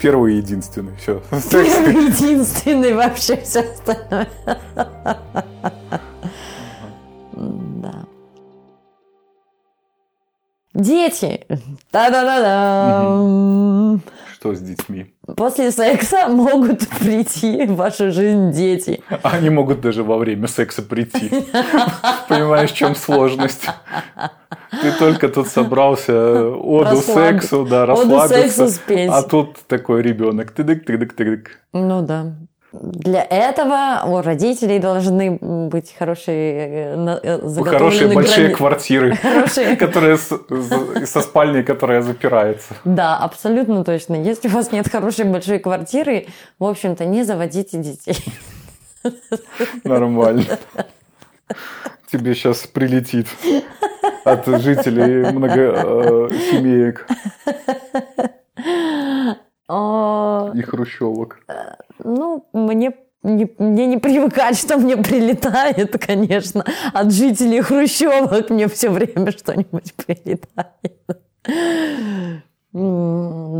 Первый 0.00 0.34
и 0.34 0.36
единственный. 0.38 0.96
Все. 0.96 1.22
Первый 1.50 2.06
единственный 2.06 2.94
вообще 2.94 3.36
все 3.42 3.60
остальное. 3.60 4.28
Дети. 10.78 11.44
Та-да-да-да. 11.90 13.98
Что 14.32 14.54
с 14.54 14.60
детьми? 14.60 15.12
После 15.36 15.72
секса 15.72 16.28
могут 16.28 16.88
прийти 17.00 17.66
в 17.66 17.74
вашу 17.74 18.12
жизнь 18.12 18.52
дети. 18.52 19.02
Они 19.24 19.50
могут 19.50 19.80
даже 19.80 20.04
во 20.04 20.16
время 20.16 20.46
секса 20.46 20.82
прийти. 20.82 21.44
Понимаешь, 22.28 22.70
в 22.70 22.76
чем 22.76 22.94
сложность? 22.94 23.66
Ты 24.80 24.92
только 24.92 25.28
тут 25.28 25.48
собрался 25.48 26.48
оду 26.48 26.98
сексу, 26.98 27.66
да, 27.68 27.84
расслабиться. 27.84 28.68
А 29.10 29.22
тут 29.22 29.56
такой 29.66 30.02
ребенок. 30.02 30.52
Тыдык, 30.52 30.84
тыдык, 30.84 31.14
тыдык. 31.14 31.58
Ну 31.72 32.02
да. 32.02 32.36
Для 32.72 33.22
этого 33.22 34.02
у 34.04 34.20
родителей 34.20 34.78
должны 34.78 35.38
быть 35.40 35.94
хорошие, 35.98 36.96
э, 36.96 37.20
э, 37.22 37.64
хорошие 37.64 38.12
большие 38.12 38.48
грани... 38.48 38.54
квартиры, 38.54 39.16
которые 39.78 40.18
со 40.18 41.20
спальней, 41.22 41.62
которая 41.62 42.02
запирается. 42.02 42.74
Да, 42.84 43.16
абсолютно 43.16 43.84
точно. 43.84 44.16
Если 44.16 44.48
у 44.48 44.50
вас 44.50 44.70
нет 44.70 44.86
хорошей 44.86 45.24
большой 45.24 45.60
квартиры, 45.60 46.26
в 46.58 46.64
общем-то, 46.64 47.06
не 47.06 47.24
заводите 47.24 47.78
детей. 47.78 48.22
Нормально. 49.84 50.58
Тебе 52.12 52.34
сейчас 52.34 52.66
прилетит 52.66 53.28
от 54.24 54.46
жителей 54.46 55.32
много 55.32 55.60
э, 55.60 56.30
семеек. 56.50 57.06
И 60.54 60.62
хрущевок. 60.62 61.38
Ну, 62.04 62.48
мне 62.52 62.92
не, 63.22 63.50
мне 63.58 63.86
не 63.86 63.98
привыкать, 63.98 64.58
что 64.58 64.78
мне 64.78 64.96
прилетает, 64.96 65.96
конечно. 66.04 66.64
От 66.92 67.12
жителей 67.12 67.60
хрущевок 67.60 68.50
мне 68.50 68.68
все 68.68 68.90
время 68.90 69.32
что-нибудь 69.32 69.94
прилетает. 69.94 71.22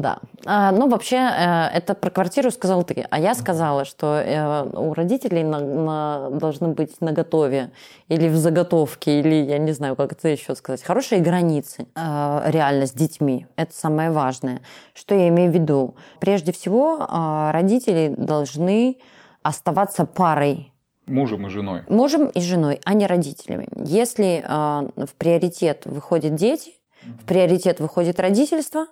Да. 0.09 0.19
А, 0.47 0.73
ну, 0.73 0.89
вообще, 0.89 1.17
э, 1.17 1.67
это 1.75 1.95
про 1.95 2.11
квартиру 2.11 2.51
сказал 2.51 2.83
ты. 2.85 3.07
А 3.11 3.19
я 3.19 3.35
сказала, 3.35 3.85
что 3.85 4.07
э, 4.07 4.71
у 4.73 4.95
родителей 4.95 5.43
на, 5.43 5.61
на, 5.61 6.31
должны 6.31 6.69
быть 6.69 7.01
на 7.01 7.13
готове 7.13 7.71
или 8.09 8.29
в 8.29 8.37
заготовке, 8.37 9.21
или, 9.21 9.35
я 9.35 9.59
не 9.59 9.73
знаю, 9.73 9.97
как 9.97 10.13
это 10.13 10.29
еще 10.29 10.55
сказать, 10.55 10.83
хорошие 10.83 11.21
границы 11.21 11.87
э, 11.95 12.43
реально 12.47 12.87
с 12.87 12.93
детьми. 12.93 13.47
Это 13.57 13.75
самое 13.75 14.11
важное. 14.11 14.63
Что 14.95 15.15
я 15.15 15.29
имею 15.29 15.51
в 15.51 15.55
виду? 15.55 15.95
Прежде 16.21 16.53
всего, 16.53 17.07
родители 17.53 18.15
должны 18.17 18.99
оставаться 19.43 20.07
парой 20.07 20.73
Мужем 21.07 21.47
и 21.47 21.51
женой. 21.51 21.83
Мужем 21.89 22.27
и 22.27 22.41
женой, 22.41 22.81
а 22.85 22.93
не 22.93 23.07
родителями. 23.07 23.67
Если 23.77 24.45
э, 24.45 25.07
в 25.07 25.15
приоритет 25.17 25.83
выходят 25.87 26.35
дети, 26.35 26.73
в 27.03 27.25
приоритет 27.25 27.81
выходит 27.81 28.21
родительство, 28.21 28.87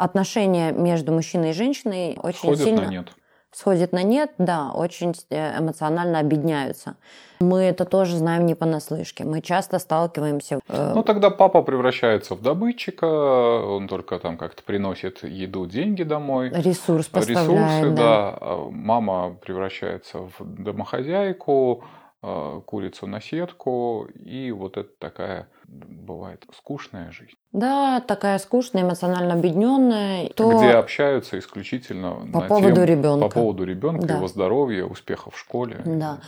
отношения 0.00 0.72
между 0.72 1.12
мужчиной 1.12 1.50
и 1.50 1.52
женщиной 1.52 2.18
очень 2.22 2.38
Сходят 2.38 2.64
сильно... 2.64 2.82
на 2.82 2.86
нет. 2.86 3.08
Сходят 3.52 3.92
на 3.92 4.04
нет, 4.04 4.30
да, 4.38 4.70
очень 4.72 5.12
э, 5.30 5.58
эмоционально 5.58 6.20
объединяются. 6.20 6.94
Мы 7.40 7.62
это 7.62 7.84
тоже 7.84 8.16
знаем 8.16 8.46
не 8.46 8.54
понаслышке. 8.54 9.24
Мы 9.24 9.40
часто 9.40 9.80
сталкиваемся... 9.80 10.60
Э... 10.68 10.92
Ну, 10.94 11.02
тогда 11.02 11.30
папа 11.30 11.62
превращается 11.62 12.36
в 12.36 12.42
добытчика, 12.42 13.06
он 13.06 13.88
только 13.88 14.20
там 14.20 14.36
как-то 14.36 14.62
приносит 14.62 15.24
еду, 15.24 15.66
деньги 15.66 16.04
домой. 16.04 16.50
Ресурс 16.54 17.06
поставляет, 17.06 17.50
Ресурсы, 17.50 17.90
да. 17.96 18.38
да. 18.40 18.56
Мама 18.70 19.34
превращается 19.44 20.18
в 20.18 20.62
домохозяйку, 20.62 21.82
курицу 22.22 23.06
на 23.06 23.20
сетку, 23.20 24.06
и 24.14 24.52
вот 24.52 24.76
это 24.76 24.90
такая 24.98 25.48
бывает 25.66 26.44
скучная 26.54 27.10
жизнь. 27.12 27.34
Да, 27.52 28.00
такая 28.00 28.38
скучная, 28.38 28.82
эмоционально 28.82 29.34
объединенная. 29.34 30.28
То... 30.30 30.58
Где 30.58 30.72
общаются 30.72 31.38
исключительно 31.38 32.26
по 32.32 32.42
поводу 32.42 32.74
тем, 32.76 32.84
ребенка. 32.84 33.28
По 33.28 33.34
поводу 33.34 33.64
ребенка, 33.64 34.06
да. 34.06 34.16
его 34.16 34.28
здоровья, 34.28 34.84
успехов 34.84 35.34
в 35.34 35.38
школе. 35.38 35.80
Да. 35.86 36.20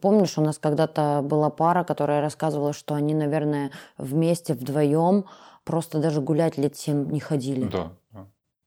Помнишь, 0.00 0.36
у 0.36 0.42
нас 0.42 0.58
когда-то 0.58 1.20
была 1.22 1.50
пара, 1.50 1.84
которая 1.84 2.20
рассказывала, 2.20 2.72
что 2.72 2.94
они, 2.94 3.14
наверное, 3.14 3.70
вместе, 3.98 4.54
вдвоем 4.54 5.26
просто 5.64 6.00
даже 6.00 6.20
гулять 6.20 6.58
лет 6.58 6.76
семь 6.76 7.10
не 7.10 7.20
ходили. 7.20 7.68
Да. 7.68 7.92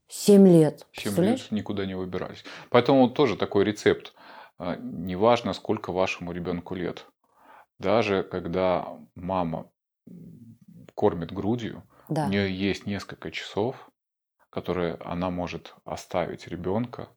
Семь 0.08 0.48
лет. 0.48 0.86
Семь 0.94 1.16
лет 1.24 1.52
никуда 1.52 1.86
не 1.86 1.96
выбирались. 1.96 2.46
Поэтому 2.70 3.10
тоже 3.10 3.36
такой 3.36 3.64
рецепт. 3.64 4.14
А, 4.66 4.78
неважно, 4.78 5.52
сколько 5.52 5.92
вашему 5.92 6.32
ребенку 6.32 6.74
лет. 6.74 7.06
Даже 7.80 8.24
когда 8.24 8.98
мама 9.14 9.70
кормит 10.96 11.34
грудью, 11.34 11.84
да. 12.08 12.28
у 12.28 12.30
нее 12.30 12.50
есть 12.50 12.86
несколько 12.86 13.30
часов, 13.30 13.92
которые 14.50 14.96
она 15.02 15.30
может 15.30 15.76
оставить 15.84 16.48
ребенка, 16.48 17.10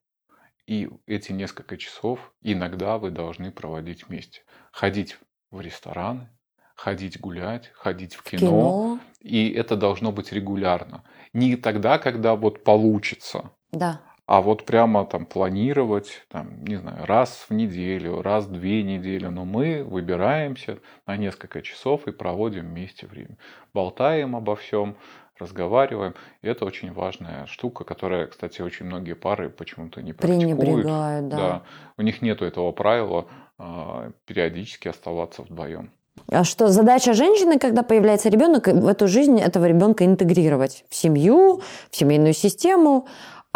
и 0.67 0.91
эти 1.07 1.31
несколько 1.31 1.77
часов 1.77 2.35
иногда 2.43 2.99
вы 2.99 3.13
должны 3.13 3.53
проводить 3.53 4.09
вместе. 4.09 4.43
Ходить 4.73 5.17
в 5.53 5.61
рестораны, 5.61 6.29
ходить 6.75 7.21
гулять, 7.21 7.71
ходить 7.75 8.17
в 8.17 8.25
кино, 8.25 8.41
кино. 8.41 9.01
И 9.21 9.51
это 9.51 9.77
должно 9.77 10.11
быть 10.11 10.33
регулярно. 10.33 11.05
Не 11.33 11.55
тогда, 11.55 11.99
когда 11.99 12.35
вот 12.35 12.65
получится. 12.65 13.53
Да 13.71 14.01
а 14.27 14.41
вот 14.41 14.65
прямо 14.65 15.07
там 15.07 15.25
планировать, 15.25 16.27
там, 16.29 16.65
не 16.65 16.77
знаю, 16.77 17.07
раз 17.07 17.47
в 17.49 17.55
неделю, 17.55 18.23
раз 18.23 18.47
в 18.47 18.53
две 18.53 18.83
недели, 18.83 19.27
но 19.27 19.45
мы 19.45 19.85
выбираемся 19.85 20.79
на 21.07 21.17
несколько 21.17 21.63
часов 21.63 22.07
и 22.09 22.13
проводим 22.13 22.67
вместе 22.67 23.07
время. 23.07 23.37
Болтаем 23.73 24.35
обо 24.35 24.57
всем, 24.57 24.97
разговариваем. 25.39 26.15
И 26.43 26.49
это 26.49 26.65
очень 26.65 26.93
важная 26.93 27.47
штука, 27.47 27.85
которая, 27.85 28.27
кстати, 28.27 28.63
очень 28.63 28.87
многие 28.87 29.15
пары 29.15 29.49
почему-то 29.49 30.03
не 30.03 30.13
практикуют. 30.13 30.87
да. 31.21 31.37
да. 31.37 31.63
У 31.97 32.03
них 32.03 32.21
нет 32.21 32.43
этого 32.43 32.73
правила 32.73 33.27
а, 33.59 34.11
периодически 34.25 34.89
оставаться 34.89 35.43
вдвоем. 35.43 35.93
А 36.29 36.45
что 36.45 36.69
задача 36.69 37.13
женщины, 37.13 37.59
когда 37.59 37.83
появляется 37.83 38.29
ребенок, 38.29 38.67
в 38.67 38.87
эту 38.87 39.07
жизнь 39.07 39.39
этого 39.39 39.67
ребенка 39.67 40.05
интегрировать 40.05 40.85
в 40.89 40.95
семью, 40.95 41.61
в 41.91 41.97
семейную 41.97 42.33
систему, 42.33 43.07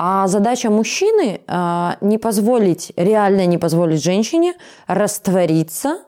а 0.02 0.28
задача 0.28 0.71
мужчины 0.71 1.42
а, 1.47 1.99
не 2.00 2.16
позволить, 2.16 2.90
реально 2.97 3.45
не 3.45 3.59
позволить 3.59 4.02
женщине 4.02 4.54
раствориться 4.87 5.99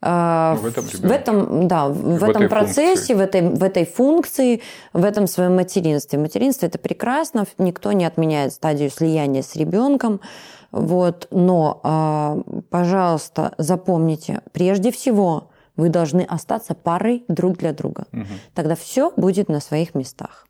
а, 0.00 0.54
в 0.54 0.64
этом, 0.64 0.84
в 0.86 1.10
этом, 1.10 1.68
да, 1.68 1.88
в, 1.88 2.18
в 2.18 2.24
этом 2.24 2.48
процессе, 2.48 3.14
в 3.14 3.20
этой, 3.20 3.42
в 3.42 3.62
этой 3.62 3.84
функции, 3.84 4.62
в 4.94 5.04
этом 5.04 5.26
своем 5.26 5.54
материнстве. 5.54 6.18
Материнство 6.18 6.64
это 6.64 6.78
прекрасно, 6.78 7.44
никто 7.58 7.92
не 7.92 8.06
отменяет 8.06 8.54
стадию 8.54 8.88
слияния 8.88 9.42
с 9.42 9.54
ребенком. 9.54 10.22
Вот, 10.70 11.28
но, 11.30 11.80
а, 11.82 12.38
пожалуйста, 12.70 13.52
запомните, 13.58 14.40
прежде 14.52 14.90
всего, 14.90 15.50
вы 15.76 15.90
должны 15.90 16.22
остаться 16.22 16.74
парой 16.74 17.26
друг 17.28 17.58
для 17.58 17.74
друга. 17.74 18.06
Угу. 18.14 18.24
Тогда 18.54 18.76
все 18.76 19.12
будет 19.14 19.50
на 19.50 19.60
своих 19.60 19.94
местах. 19.94 20.46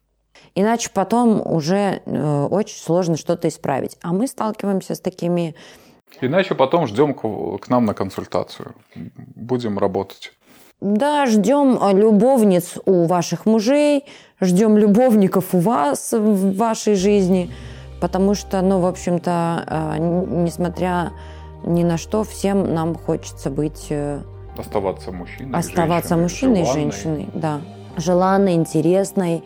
Иначе 0.58 0.88
потом 0.92 1.42
уже 1.46 2.00
э, 2.06 2.48
очень 2.50 2.78
сложно 2.78 3.18
что-то 3.18 3.46
исправить. 3.46 3.98
А 4.02 4.14
мы 4.14 4.26
сталкиваемся 4.26 4.94
с 4.94 5.00
такими... 5.00 5.54
Иначе 6.22 6.54
потом 6.54 6.86
ждем 6.86 7.12
к, 7.12 7.68
нам 7.68 7.84
на 7.84 7.92
консультацию. 7.92 8.74
Будем 9.34 9.78
работать. 9.78 10.32
Да, 10.80 11.26
ждем 11.26 11.78
э, 11.78 11.92
любовниц 11.92 12.78
у 12.86 13.04
ваших 13.04 13.44
мужей, 13.44 14.06
ждем 14.40 14.78
любовников 14.78 15.54
у 15.54 15.58
вас 15.58 16.12
в 16.12 16.56
вашей 16.56 16.94
жизни, 16.94 17.50
потому 18.00 18.34
что, 18.34 18.62
ну, 18.62 18.80
в 18.80 18.86
общем-то, 18.86 19.64
э, 19.66 19.96
несмотря 19.98 21.12
ни 21.64 21.84
на 21.84 21.98
что, 21.98 22.24
всем 22.24 22.72
нам 22.72 22.94
хочется 22.94 23.50
быть... 23.50 23.92
Оставаться 24.56 25.12
мужчиной. 25.12 25.58
Оставаться 25.58 26.16
мужчиной 26.16 26.62
и 26.62 26.72
женщиной, 26.72 27.28
да. 27.34 27.60
Желанной, 27.98 28.54
интересной 28.54 29.44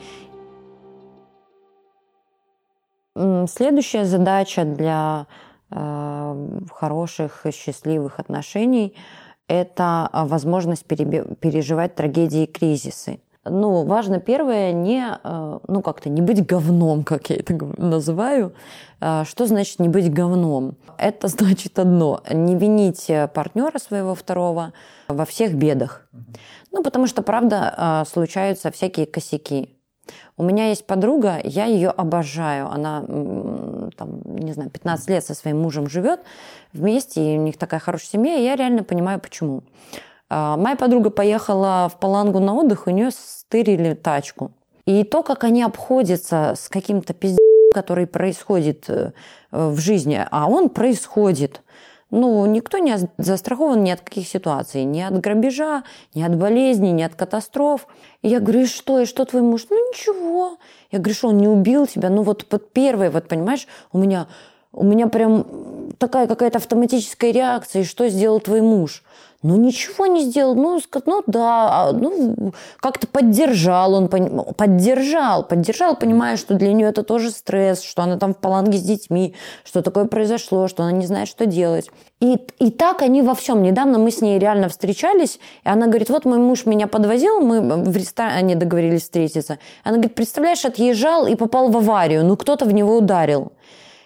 Следующая 3.48 4.04
задача 4.04 4.64
для 4.64 5.26
э, 5.70 6.60
хороших 6.72 7.44
и 7.44 7.50
счастливых 7.50 8.18
отношений– 8.18 8.96
это 9.48 10.08
а, 10.12 10.26
возможность 10.26 10.84
переживать 10.84 11.96
трагедии 11.96 12.44
и 12.44 12.46
кризисы. 12.46 13.20
Ну, 13.44 13.84
важно 13.84 14.20
первое 14.20 14.72
не, 14.72 15.04
э, 15.22 15.58
ну, 15.66 15.82
как-то 15.82 16.08
не 16.08 16.22
быть 16.22 16.46
говном, 16.46 17.04
как 17.04 17.28
я 17.28 17.36
это 17.36 17.58
называю. 17.76 18.54
Э, 19.00 19.24
что 19.26 19.46
значит 19.46 19.80
не 19.80 19.88
быть 19.88 20.10
говном? 20.10 20.76
Это 20.96 21.28
значит 21.36 21.78
одно– 21.78 22.22
не 22.30 22.54
винить 22.54 23.10
партнера 23.34 23.78
своего 23.78 24.14
второго 24.14 24.72
во 25.08 25.24
всех 25.26 25.54
бедах. 25.54 26.08
Ну, 26.72 26.82
потому 26.82 27.06
что, 27.06 27.22
правда, 27.22 28.04
случаются 28.08 28.70
всякие 28.70 29.04
косяки. 29.04 29.79
У 30.36 30.42
меня 30.42 30.68
есть 30.68 30.86
подруга, 30.86 31.40
я 31.44 31.66
ее 31.66 31.90
обожаю. 31.90 32.68
Она, 32.70 33.00
там, 33.96 34.20
не 34.24 34.52
знаю, 34.52 34.70
15 34.70 35.10
лет 35.10 35.24
со 35.24 35.34
своим 35.34 35.60
мужем 35.60 35.88
живет 35.88 36.20
вместе, 36.72 37.34
и 37.34 37.38
у 37.38 37.42
них 37.42 37.58
такая 37.58 37.80
хорошая 37.80 38.10
семья, 38.10 38.36
и 38.36 38.44
я 38.44 38.56
реально 38.56 38.84
понимаю, 38.84 39.20
почему. 39.20 39.62
А, 40.28 40.56
моя 40.56 40.76
подруга 40.76 41.10
поехала 41.10 41.90
в 41.92 41.98
Палангу 41.98 42.40
на 42.40 42.54
отдых, 42.54 42.86
у 42.86 42.90
нее 42.90 43.10
стырили 43.10 43.94
тачку. 43.94 44.52
И 44.86 45.04
то, 45.04 45.22
как 45.22 45.44
они 45.44 45.62
обходятся 45.62 46.54
с 46.56 46.68
каким-то 46.68 47.12
пиздец, 47.12 47.38
который 47.74 48.06
происходит 48.06 48.86
э, 48.88 49.12
в 49.52 49.78
жизни, 49.78 50.24
а 50.30 50.48
он 50.48 50.68
происходит– 50.68 51.62
ну, 52.10 52.44
никто 52.46 52.78
не 52.78 52.96
застрахован 53.18 53.82
ни 53.82 53.90
от 53.90 54.00
каких 54.00 54.26
ситуаций, 54.26 54.84
ни 54.84 55.00
от 55.00 55.20
грабежа, 55.20 55.84
ни 56.14 56.22
от 56.22 56.36
болезней, 56.36 56.92
ни 56.92 57.02
от 57.02 57.14
катастроф. 57.14 57.86
И 58.22 58.28
я 58.28 58.40
говорю, 58.40 58.60
и 58.60 58.66
что, 58.66 59.00
и 59.00 59.06
что 59.06 59.24
твой 59.24 59.42
муж? 59.42 59.66
Ну, 59.70 59.76
ничего. 59.90 60.58
Я 60.90 60.98
говорю, 60.98 61.14
что 61.14 61.28
он 61.28 61.38
не 61.38 61.48
убил 61.48 61.86
тебя? 61.86 62.10
Ну, 62.10 62.22
вот 62.22 62.46
под 62.46 62.72
первое, 62.72 63.10
вот, 63.10 63.28
понимаешь, 63.28 63.66
у 63.92 63.98
меня 63.98 64.26
у 64.72 64.84
меня 64.84 65.08
прям 65.08 65.44
такая 65.98 66.26
какая-то 66.26 66.58
автоматическая 66.58 67.32
реакция, 67.32 67.84
что 67.84 68.08
сделал 68.08 68.40
твой 68.40 68.60
муж? 68.60 69.02
Ну, 69.42 69.56
ничего 69.56 70.04
не 70.04 70.24
сделал. 70.24 70.54
Ну, 70.54 70.80
ну 71.06 71.22
да, 71.26 71.88
а, 71.88 71.92
ну, 71.92 72.52
как-то 72.78 73.06
поддержал 73.06 73.94
он, 73.94 74.08
поддержал, 74.08 75.44
поддержал, 75.44 75.96
понимая, 75.96 76.36
что 76.36 76.54
для 76.54 76.74
нее 76.74 76.88
это 76.88 77.02
тоже 77.02 77.30
стресс, 77.30 77.82
что 77.82 78.02
она 78.02 78.18
там 78.18 78.34
в 78.34 78.36
паланге 78.36 78.76
с 78.76 78.82
детьми, 78.82 79.34
что 79.64 79.80
такое 79.80 80.04
произошло, 80.04 80.68
что 80.68 80.82
она 80.82 80.92
не 80.92 81.06
знает, 81.06 81.26
что 81.26 81.46
делать. 81.46 81.88
И, 82.20 82.36
и 82.58 82.70
так 82.70 83.00
они 83.00 83.22
во 83.22 83.34
всем. 83.34 83.62
Недавно 83.62 83.98
мы 83.98 84.10
с 84.10 84.20
ней 84.20 84.38
реально 84.38 84.68
встречались, 84.68 85.40
и 85.64 85.68
она 85.70 85.86
говорит, 85.86 86.10
вот 86.10 86.26
мой 86.26 86.38
муж 86.38 86.66
меня 86.66 86.86
подвозил, 86.86 87.40
мы 87.40 87.62
в 87.62 87.96
ресторане 87.96 88.56
договорились 88.56 89.02
встретиться. 89.02 89.58
Она 89.84 89.94
говорит, 89.94 90.14
представляешь, 90.14 90.66
отъезжал 90.66 91.26
и 91.26 91.34
попал 91.34 91.70
в 91.70 91.78
аварию, 91.78 92.26
ну 92.26 92.36
кто-то 92.36 92.66
в 92.66 92.74
него 92.74 92.98
ударил. 92.98 93.52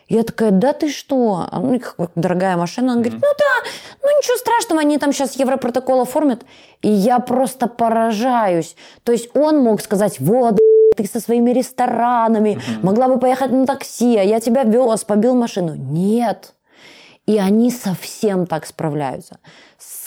Я 0.08 0.22
такая, 0.22 0.50
да 0.50 0.72
ты 0.72 0.90
что? 0.90 1.46
А, 1.50 1.60
ну, 1.60 1.80
дорогая 2.14 2.56
машина. 2.56 2.92
Он 2.92 3.02
говорит, 3.02 3.20
ну 3.22 3.28
да, 3.38 3.70
ну 4.02 4.18
ничего 4.18 4.36
страшного, 4.36 4.80
они 4.82 4.98
там 4.98 5.12
сейчас 5.12 5.36
европротокол 5.36 6.02
оформят. 6.02 6.44
И 6.82 6.90
я 6.90 7.18
просто 7.18 7.66
поражаюсь. 7.66 8.76
То 9.02 9.12
есть 9.12 9.34
он 9.34 9.58
мог 9.58 9.80
сказать, 9.80 10.20
вот, 10.20 10.58
ты 10.96 11.06
со 11.06 11.20
своими 11.20 11.50
ресторанами, 11.50 12.60
могла 12.82 13.08
бы 13.08 13.18
поехать 13.18 13.50
на 13.50 13.66
такси, 13.66 14.16
а 14.16 14.22
я 14.22 14.40
тебя 14.40 14.64
вез, 14.64 15.04
побил 15.04 15.34
машину. 15.34 15.74
Нет. 15.74 16.54
И 17.26 17.38
они 17.38 17.70
совсем 17.70 18.46
так 18.46 18.66
справляются 18.66 19.38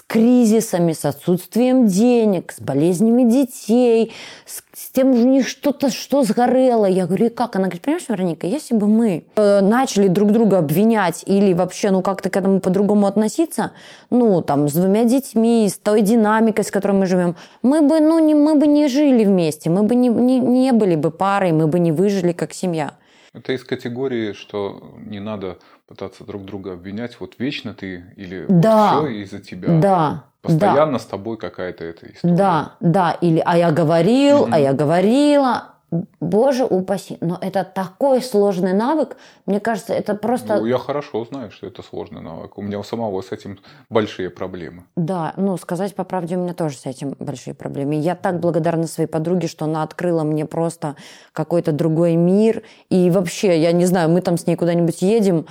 кризисами, 0.08 0.94
с 0.94 1.04
отсутствием 1.04 1.86
денег, 1.86 2.54
с 2.54 2.62
болезнями 2.62 3.30
детей, 3.30 4.14
с, 4.46 4.64
с 4.74 4.90
тем, 4.92 5.12
у 5.12 5.18
них 5.18 5.48
что-то, 5.48 5.92
что 5.92 6.24
сгорело. 6.24 6.86
Я 6.86 7.06
говорю, 7.06 7.26
и 7.26 7.30
как? 7.30 7.58
Она 7.58 7.66
говорит, 7.66 7.82
понимаешь, 7.82 8.08
Вероника, 8.08 8.48
если 8.48 8.74
бы 8.74 8.88
мы 8.88 9.26
э, 9.36 9.60
начали 9.62 10.08
друг 10.08 10.32
друга 10.32 10.60
обвинять 10.60 11.24
или 11.26 11.54
вообще, 11.54 11.92
ну, 11.92 12.02
как-то 12.02 12.30
к 12.30 12.38
этому 12.38 12.62
по-другому 12.62 13.06
относиться, 13.06 13.74
ну, 14.10 14.42
там, 14.42 14.70
с 14.70 14.74
двумя 14.74 15.04
детьми, 15.04 15.68
с 15.70 15.78
той 15.78 16.02
динамикой, 16.02 16.64
с 16.64 16.72
которой 16.72 16.94
мы 16.94 17.06
живем, 17.06 17.36
мы 17.62 17.82
бы, 17.82 18.00
ну, 18.00 18.20
не, 18.20 18.34
мы 18.34 18.56
бы 18.56 18.66
не 18.66 18.88
жили 18.88 19.26
вместе, 19.26 19.70
мы 19.70 19.84
бы 19.84 19.94
не, 19.94 20.08
не, 20.08 20.40
не 20.40 20.72
были 20.72 20.96
бы 20.96 21.12
парой, 21.12 21.52
мы 21.52 21.68
бы 21.68 21.80
не 21.80 21.92
выжили 21.92 22.32
как 22.32 22.54
семья. 22.54 22.94
Это 23.34 23.54
из 23.54 23.64
категории, 23.64 24.32
что 24.32 24.94
не 25.06 25.20
надо 25.20 25.58
пытаться 25.88 26.24
друг 26.24 26.46
друга 26.46 26.74
обвинять, 26.74 27.20
вот 27.20 27.36
вечно 27.40 27.74
ты 27.74 28.06
или 28.16 28.46
да, 28.50 29.00
вот 29.00 29.10
все 29.10 29.22
из-за 29.22 29.40
тебя. 29.40 29.80
Да. 29.80 30.24
Постоянно 30.42 30.94
да. 30.94 31.00
с 31.00 31.06
тобой 31.06 31.38
какая-то 31.38 31.84
эта 31.84 32.12
история. 32.12 32.36
Да, 32.36 32.76
да, 32.80 33.12
или 33.20 33.42
а 33.44 33.58
я 33.58 33.72
говорил, 33.72 34.44
угу. 34.44 34.50
а 34.52 34.60
я 34.60 34.74
говорила. 34.74 35.74
Боже 36.20 36.66
упаси. 36.66 37.18
Но 37.22 37.38
это 37.40 37.64
такой 37.64 38.22
сложный 38.22 38.74
навык. 38.74 39.16
Мне 39.46 39.62
кажется, 39.62 39.94
это 39.94 40.16
просто... 40.16 40.58
Ну, 40.58 40.66
я 40.66 40.78
хорошо 40.78 41.24
знаю, 41.24 41.50
что 41.50 41.66
это 41.66 41.82
сложный 41.82 42.22
навык. 42.22 42.58
У 42.58 42.62
меня 42.62 42.78
у 42.78 42.84
самого 42.84 43.22
с 43.22 43.32
этим 43.32 43.60
большие 43.90 44.30
проблемы. 44.30 44.84
Да, 44.98 45.34
ну, 45.38 45.56
сказать 45.56 45.96
по 45.96 46.04
правде, 46.04 46.36
у 46.36 46.42
меня 46.42 46.54
тоже 46.54 46.78
с 46.78 46.86
этим 46.86 47.16
большие 47.20 47.54
проблемы. 47.54 47.96
Я 47.96 48.16
так 48.16 48.42
благодарна 48.42 48.86
своей 48.86 49.08
подруге, 49.08 49.48
что 49.48 49.64
она 49.64 49.82
открыла 49.82 50.24
мне 50.24 50.46
просто 50.46 50.98
какой-то 51.32 51.72
другой 51.72 52.16
мир. 52.18 52.64
И 52.90 53.10
вообще, 53.10 53.58
я 53.58 53.72
не 53.72 53.86
знаю, 53.86 54.10
мы 54.10 54.20
там 54.20 54.38
с 54.38 54.46
ней 54.46 54.58
куда-нибудь 54.58 55.02
едем, 55.02 55.46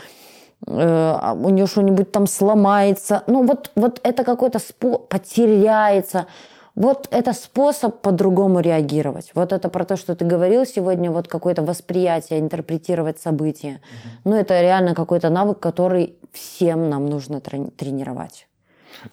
э, 0.66 1.32
у 1.42 1.48
нее 1.50 1.66
что-нибудь 1.66 2.12
там 2.12 2.26
сломается. 2.26 3.22
Ну, 3.26 3.46
вот, 3.46 3.70
вот 3.74 4.00
это 4.02 4.24
какой-то 4.24 4.58
спо... 4.58 4.98
потеряется. 4.98 6.26
Вот 6.74 7.08
это 7.10 7.32
способ 7.32 8.00
по-другому 8.02 8.60
реагировать. 8.60 9.30
Вот 9.34 9.52
это 9.52 9.70
про 9.70 9.84
то, 9.84 9.96
что 9.96 10.14
ты 10.14 10.26
говорил 10.26 10.66
сегодня, 10.66 11.10
вот 11.10 11.26
какое-то 11.26 11.62
восприятие, 11.62 12.38
интерпретировать 12.38 13.18
события. 13.18 13.80
Угу. 13.80 14.30
Ну, 14.30 14.36
это 14.36 14.60
реально 14.60 14.94
какой-то 14.94 15.30
навык, 15.30 15.58
который 15.58 16.16
всем 16.32 16.90
нам 16.90 17.06
нужно 17.06 17.40
трени- 17.40 17.70
тренировать. 17.70 18.46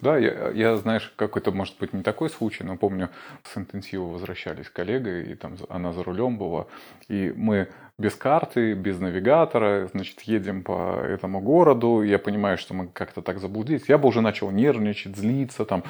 Да, 0.01 0.17
я, 0.17 0.49
я, 0.51 0.75
знаешь, 0.77 1.13
какой-то, 1.15 1.51
может 1.51 1.77
быть, 1.79 1.93
не 1.93 2.03
такой 2.03 2.29
случай, 2.29 2.63
но 2.63 2.77
помню, 2.77 3.09
с 3.43 3.57
интенсива 3.57 4.05
возвращались 4.05 4.69
коллегой, 4.69 5.31
и 5.31 5.35
там 5.35 5.55
она 5.69 5.93
за 5.93 6.03
рулем 6.03 6.37
была, 6.37 6.67
и 7.07 7.33
мы 7.35 7.69
без 7.97 8.15
карты, 8.15 8.73
без 8.73 8.99
навигатора, 8.99 9.87
значит, 9.93 10.21
едем 10.21 10.63
по 10.63 10.99
этому 11.01 11.41
городу, 11.41 12.01
я 12.01 12.19
понимаю, 12.19 12.57
что 12.57 12.73
мы 12.73 12.87
как-то 12.87 13.21
так 13.21 13.39
заблудились, 13.39 13.87
я 13.87 13.97
бы 13.97 14.07
уже 14.07 14.21
начал 14.21 14.51
нервничать, 14.51 15.15
злиться, 15.15 15.65
там, 15.65 15.83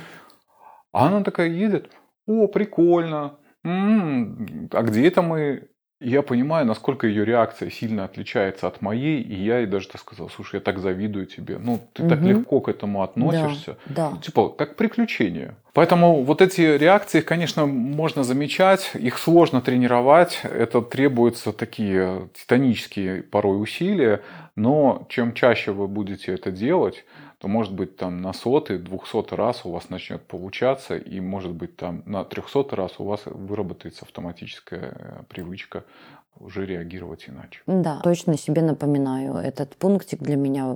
а 0.92 1.08
она 1.08 1.24
такая 1.24 1.50
едет, 1.50 1.92
о, 2.26 2.48
прикольно, 2.48 3.40
м-м, 3.64 4.70
а 4.72 4.82
где 4.84 5.08
это 5.08 5.22
мы? 5.22 5.70
Я 6.04 6.22
понимаю, 6.22 6.66
насколько 6.66 7.08
ее 7.08 7.24
реакция 7.24 7.70
сильно 7.70 8.04
отличается 8.04 8.68
от 8.68 8.82
моей, 8.82 9.22
и 9.22 9.36
я 9.36 9.60
ей 9.60 9.68
даже 9.68 9.88
так 9.88 10.02
сказал, 10.02 10.30
слушай, 10.30 10.56
я 10.56 10.62
так 10.62 10.80
завидую 10.80 11.26
тебе. 11.26 11.58
Ну, 11.58 11.80
ты 11.94 12.04
угу. 12.04 12.10
так 12.10 12.22
легко 12.22 12.60
к 12.60 12.70
этому 12.70 13.04
относишься. 13.04 13.78
Да, 13.86 14.12
да. 14.12 14.18
Типа, 14.22 14.50
как 14.50 14.76
приключение. 14.76 15.56
Поэтому 15.74 16.24
вот 16.24 16.42
эти 16.42 16.62
реакции, 16.62 17.22
конечно, 17.22 17.66
можно 17.66 18.24
замечать, 18.24 18.92
их 18.94 19.18
сложно 19.18 19.62
тренировать, 19.62 20.42
это 20.44 20.82
требуются 20.82 21.52
такие 21.52 22.30
титанические 22.36 23.24
порой 23.24 23.62
усилия, 23.62 24.22
но 24.56 25.08
чем 25.10 25.34
чаще 25.34 25.72
вы 25.72 25.88
будете 25.88 26.34
это 26.34 26.52
делать, 26.52 27.06
то 27.44 27.50
может 27.50 27.74
быть 27.74 27.98
там 27.98 28.22
на 28.22 28.32
сотый, 28.32 28.78
двухсотый 28.78 29.38
раз 29.38 29.66
у 29.66 29.72
вас 29.72 29.90
начнет 29.90 30.26
получаться, 30.26 30.96
и 30.96 31.20
может 31.20 31.52
быть 31.52 31.76
там 31.76 32.02
на 32.06 32.24
трехсотый 32.24 32.78
раз 32.78 32.94
у 33.00 33.04
вас 33.04 33.24
выработается 33.26 34.06
автоматическая 34.06 34.94
э, 34.96 35.24
привычка 35.28 35.84
уже 36.40 36.66
реагировать 36.66 37.26
иначе. 37.28 37.60
Да, 37.68 38.00
точно 38.02 38.38
себе 38.38 38.62
напоминаю. 38.62 39.34
Этот 39.34 39.76
пунктик 39.76 40.22
для 40.22 40.38
меня 40.38 40.72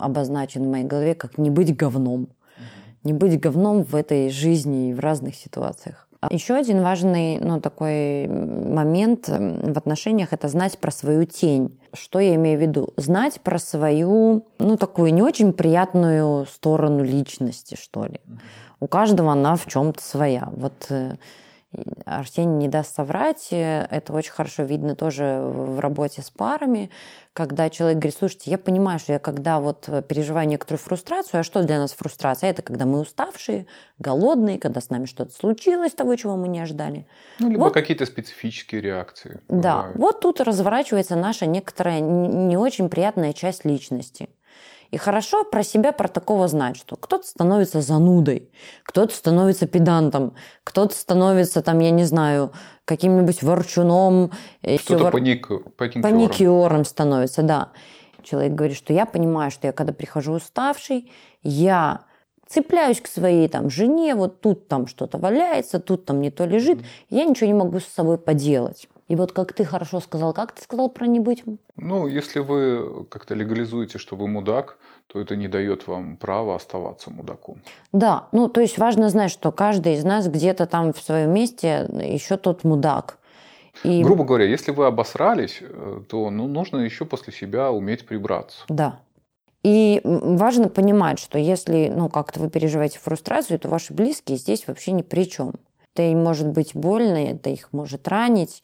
обозначен 0.00 0.64
в 0.64 0.68
моей 0.68 0.84
голове 0.84 1.14
как 1.14 1.38
не 1.38 1.48
быть 1.48 1.76
говном. 1.76 2.26
Не 3.04 3.12
быть 3.12 3.38
говном 3.38 3.84
в 3.84 3.94
этой 3.94 4.30
жизни 4.30 4.90
и 4.90 4.94
в 4.94 4.98
разных 4.98 5.36
ситуациях. 5.36 6.08
Еще 6.28 6.54
один 6.54 6.82
важный 6.82 7.38
ну, 7.38 7.60
такой 7.60 8.28
момент 8.28 9.28
в 9.28 9.78
отношениях– 9.78 10.28
это 10.32 10.48
знать 10.48 10.78
про 10.78 10.90
свою 10.90 11.24
тень. 11.24 11.78
Что 11.94 12.18
я 12.18 12.34
имею 12.34 12.58
в 12.58 12.62
виду? 12.62 12.92
Знать 12.98 13.40
про 13.40 13.58
свою, 13.58 14.44
ну, 14.58 14.76
такую 14.76 15.14
не 15.14 15.22
очень 15.22 15.54
приятную 15.54 16.44
сторону 16.46 17.02
личности, 17.02 17.76
что 17.80 18.04
ли. 18.04 18.20
У 18.80 18.86
каждого 18.86 19.32
она 19.32 19.56
в 19.56 19.66
чем-то 19.66 20.02
своя. 20.02 20.50
Вот 20.52 20.86
э, 20.90 21.16
Арсений 22.04 22.56
не 22.56 22.68
даст 22.68 22.94
соврать. 22.94 23.48
Это 23.50 24.12
очень 24.12 24.32
хорошо 24.32 24.64
видно 24.64 24.96
тоже 24.96 25.40
в 25.42 25.78
работе 25.78 26.20
с 26.22 26.30
парами, 26.30 26.90
когда 27.32 27.70
человек 27.70 27.98
говорит, 27.98 28.16
слушайте, 28.18 28.50
я 28.50 28.58
понимаю, 28.58 28.98
что 28.98 29.12
я 29.12 29.18
когда 29.20 29.60
вот 29.60 29.88
переживаю 30.08 30.48
некоторую 30.48 30.80
фрустрацию, 30.80 31.40
а 31.40 31.42
что 31.44 31.62
для 31.62 31.78
нас 31.78 31.92
фрустрация? 31.92 32.50
Это 32.50 32.62
когда 32.62 32.86
мы 32.86 32.98
уставшие, 33.00 33.66
голодные, 33.98 34.58
когда 34.58 34.80
с 34.80 34.90
нами 34.90 35.04
что-то 35.04 35.32
случилось, 35.32 35.92
того, 35.92 36.16
чего 36.16 36.36
мы 36.36 36.48
не 36.48 36.58
ожидали. 36.58 37.06
Ну, 37.38 37.50
либо 37.50 37.60
вот, 37.60 37.74
какие-то 37.74 38.04
специфические 38.04 38.80
реакции. 38.80 39.40
Да, 39.48 39.76
бывают. 39.76 39.96
вот 39.96 40.20
тут 40.20 40.40
разворачивается 40.40 41.14
наша 41.14 41.46
некоторая 41.46 42.00
не 42.00 42.56
очень 42.56 42.88
приятная 42.88 43.32
часть 43.32 43.64
личности– 43.64 44.28
и 44.90 44.96
хорошо 44.96 45.44
про 45.44 45.62
себя, 45.62 45.92
про 45.92 46.08
такого 46.08 46.48
знать, 46.48 46.76
что 46.76 46.96
кто-то 46.96 47.26
становится 47.26 47.80
занудой, 47.80 48.50
кто-то 48.82 49.14
становится 49.14 49.66
педантом, 49.66 50.34
кто-то 50.64 50.94
становится, 50.94 51.62
там, 51.62 51.78
я 51.78 51.90
не 51.90 52.04
знаю, 52.04 52.52
каким-нибудь 52.84 53.42
ворчуном. 53.42 54.32
Кто-то 54.62 55.04
вор... 55.04 55.12
паник... 55.12 55.48
паникером. 55.76 56.02
Паникером 56.02 56.84
становится, 56.84 57.42
да. 57.42 57.68
Человек 58.22 58.52
говорит, 58.52 58.76
что 58.76 58.92
я 58.92 59.06
понимаю, 59.06 59.50
что 59.50 59.66
я 59.66 59.72
когда 59.72 59.92
прихожу 59.92 60.32
уставший, 60.32 61.10
я 61.42 62.02
цепляюсь 62.48 63.00
к 63.00 63.06
своей 63.06 63.48
там 63.48 63.70
жене, 63.70 64.14
вот 64.14 64.40
тут 64.40 64.66
там 64.66 64.88
что-то 64.88 65.18
валяется, 65.18 65.78
тут 65.78 66.04
там 66.04 66.20
не 66.20 66.30
то 66.30 66.44
лежит, 66.44 66.80
я 67.08 67.24
ничего 67.24 67.46
не 67.46 67.54
могу 67.54 67.78
с 67.78 67.86
собой 67.86 68.18
поделать. 68.18 68.88
И 69.10 69.16
вот 69.16 69.32
как 69.32 69.52
ты 69.52 69.64
хорошо 69.64 69.98
сказал, 69.98 70.32
как 70.32 70.52
ты 70.52 70.62
сказал 70.62 70.88
про 70.88 71.04
не 71.04 71.18
быть? 71.18 71.42
Ну, 71.74 72.06
если 72.06 72.38
вы 72.38 73.04
как-то 73.06 73.34
легализуете, 73.34 73.98
что 73.98 74.14
вы 74.14 74.28
мудак, 74.28 74.78
то 75.08 75.20
это 75.20 75.34
не 75.34 75.48
дает 75.48 75.88
вам 75.88 76.16
права 76.16 76.54
оставаться 76.54 77.10
мудаком. 77.10 77.60
Да, 77.90 78.28
ну 78.30 78.48
то 78.48 78.60
есть 78.60 78.78
важно 78.78 79.08
знать, 79.08 79.32
что 79.32 79.50
каждый 79.50 79.94
из 79.94 80.04
нас 80.04 80.28
где-то 80.28 80.66
там 80.66 80.92
в 80.92 81.00
своем 81.00 81.34
месте 81.34 81.88
еще 81.90 82.36
тот 82.36 82.62
мудак. 82.62 83.18
И... 83.82 84.04
Грубо 84.04 84.22
говоря, 84.22 84.44
если 84.44 84.70
вы 84.70 84.86
обосрались, 84.86 85.58
э, 85.60 86.02
то 86.08 86.30
ну, 86.30 86.46
нужно 86.46 86.76
еще 86.76 87.04
после 87.04 87.32
себя 87.32 87.72
уметь 87.72 88.06
прибраться. 88.06 88.58
Да. 88.68 89.00
И 89.64 90.00
важно 90.04 90.68
понимать, 90.68 91.18
что 91.18 91.36
если 91.36 91.92
ну, 91.92 92.08
как-то 92.08 92.38
вы 92.38 92.48
переживаете 92.48 93.00
фрустрацию, 93.00 93.58
то 93.58 93.68
ваши 93.68 93.92
близкие 93.92 94.38
здесь 94.38 94.68
вообще 94.68 94.92
ни 94.92 95.02
при 95.02 95.28
чем. 95.28 95.54
Это 95.94 96.04
им 96.04 96.22
может 96.22 96.46
быть 96.46 96.76
больно, 96.76 97.32
это 97.32 97.50
их 97.50 97.72
может 97.72 98.06
ранить, 98.06 98.62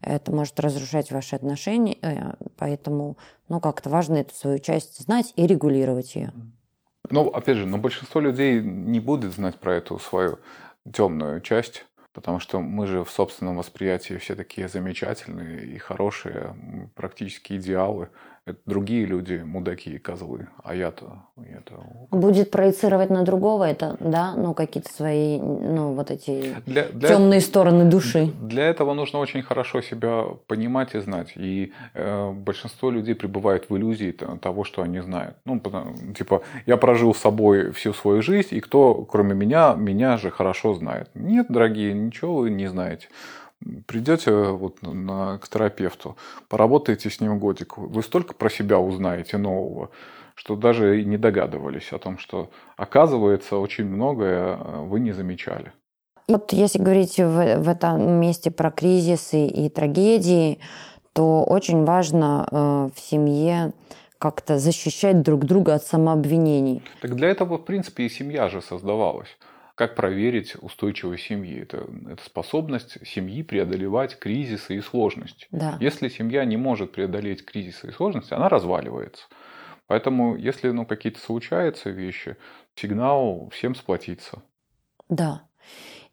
это 0.00 0.32
может 0.32 0.58
разрушать 0.60 1.10
ваши 1.10 1.36
отношения, 1.36 1.98
э, 2.02 2.32
поэтому, 2.56 3.16
ну, 3.48 3.60
как-то 3.60 3.90
важно 3.90 4.16
эту 4.16 4.34
свою 4.34 4.58
часть 4.58 5.00
знать 5.02 5.32
и 5.36 5.46
регулировать 5.46 6.14
ее. 6.14 6.32
Ну, 7.10 7.28
опять 7.28 7.56
же, 7.56 7.66
но 7.66 7.78
большинство 7.78 8.20
людей 8.20 8.60
не 8.60 9.00
будет 9.00 9.32
знать 9.32 9.56
про 9.56 9.76
эту 9.76 9.98
свою 9.98 10.38
темную 10.92 11.40
часть, 11.40 11.86
потому 12.12 12.38
что 12.38 12.60
мы 12.60 12.86
же 12.86 13.04
в 13.04 13.10
собственном 13.10 13.56
восприятии 13.56 14.14
все 14.14 14.34
такие 14.34 14.68
замечательные 14.68 15.66
и 15.66 15.78
хорошие, 15.78 16.54
практически 16.94 17.54
идеалы. 17.54 18.10
Это 18.48 18.58
другие 18.66 19.04
люди 19.04 19.42
мудаки 19.44 19.90
и 19.90 19.98
козлы, 19.98 20.48
а 20.62 20.74
я-то... 20.74 21.22
я-то... 21.36 21.74
Будет 22.10 22.50
проецировать 22.50 23.10
на 23.10 23.22
другого 23.24 23.64
это, 23.64 23.96
да, 24.00 24.34
ну 24.36 24.54
какие-то 24.54 24.92
свои, 24.92 25.38
ну 25.38 25.92
вот 25.94 26.10
эти 26.10 26.54
Для, 26.66 26.84
для, 26.88 27.08
темные 27.08 27.40
стороны 27.40 27.84
души. 27.84 28.32
для 28.40 28.64
этого 28.68 28.94
нужно 28.94 29.18
очень 29.18 29.42
хорошо 29.42 29.80
себя 29.82 30.24
понимать 30.46 30.94
и 30.94 31.00
знать. 31.00 31.32
И 31.36 31.72
э, 31.94 32.32
большинство 32.32 32.90
людей 32.90 33.14
пребывают 33.14 33.68
в 33.68 33.76
иллюзии 33.76 34.12
того, 34.12 34.64
что 34.64 34.82
они 34.82 35.00
знают. 35.00 35.36
Ну, 35.44 35.60
потому- 35.60 35.94
типа, 36.14 36.42
я 36.66 36.76
прожил 36.76 37.14
с 37.14 37.18
собой 37.18 37.72
всю 37.72 37.92
свою 37.92 38.22
жизнь, 38.22 38.54
и 38.54 38.60
кто, 38.60 38.94
кроме 39.04 39.34
меня, 39.34 39.74
меня 39.74 40.16
же 40.16 40.30
хорошо 40.30 40.74
знает. 40.74 41.10
Нет, 41.14 41.46
дорогие, 41.48 41.92
ничего 41.92 42.36
вы 42.36 42.50
не 42.50 42.66
знаете. 42.68 43.08
Придете 43.86 44.32
вот 44.32 44.82
на, 44.82 45.38
к 45.38 45.48
терапевту, 45.48 46.16
поработаете 46.48 47.10
с 47.10 47.20
ним 47.20 47.38
годик, 47.38 47.76
вы 47.76 48.02
столько 48.02 48.34
про 48.34 48.50
себя 48.50 48.78
узнаете 48.78 49.36
нового, 49.36 49.90
что 50.36 50.54
даже 50.54 51.00
и 51.00 51.04
не 51.04 51.16
догадывались 51.16 51.92
о 51.92 51.98
том, 51.98 52.18
что 52.18 52.50
оказывается 52.76 53.56
очень 53.56 53.86
многое 53.86 54.56
э, 54.56 54.84
вы 54.84 55.00
не 55.00 55.12
замечали. 55.12 55.72
Вот 56.28 56.52
если 56.52 56.78
говорить 56.78 57.18
в, 57.18 57.56
в 57.56 57.68
этом 57.68 58.20
месте 58.20 58.50
про 58.50 58.70
кризисы 58.70 59.46
и 59.46 59.68
трагедии, 59.68 60.60
то 61.12 61.42
очень 61.42 61.84
важно 61.84 62.46
э, 62.50 62.88
в 62.94 63.00
семье 63.00 63.72
как-то 64.18 64.58
защищать 64.58 65.22
друг 65.22 65.44
друга 65.44 65.74
от 65.74 65.84
самообвинений. 65.84 66.82
Так 67.00 67.16
для 67.16 67.28
этого, 67.28 67.58
в 67.58 67.64
принципе, 67.64 68.04
и 68.04 68.08
семья 68.08 68.48
же 68.48 68.62
создавалась. 68.62 69.36
Как 69.78 69.94
проверить 69.94 70.56
устойчивость 70.60 71.22
семьи? 71.22 71.62
Это, 71.62 71.86
это 72.10 72.20
способность 72.24 72.98
семьи 73.06 73.44
преодолевать 73.44 74.18
кризисы 74.18 74.74
и 74.74 74.80
сложности. 74.80 75.46
Да. 75.52 75.78
Если 75.78 76.08
семья 76.08 76.44
не 76.44 76.56
может 76.56 76.90
преодолеть 76.90 77.44
кризисы 77.44 77.86
и 77.86 77.92
сложности, 77.92 78.34
она 78.34 78.48
разваливается. 78.48 79.26
Поэтому, 79.86 80.34
если 80.34 80.70
ну, 80.70 80.84
какие-то 80.84 81.20
случаются 81.20 81.90
вещи, 81.90 82.36
сигнал 82.74 83.50
всем 83.52 83.76
сплотиться. 83.76 84.42
Да. 85.08 85.42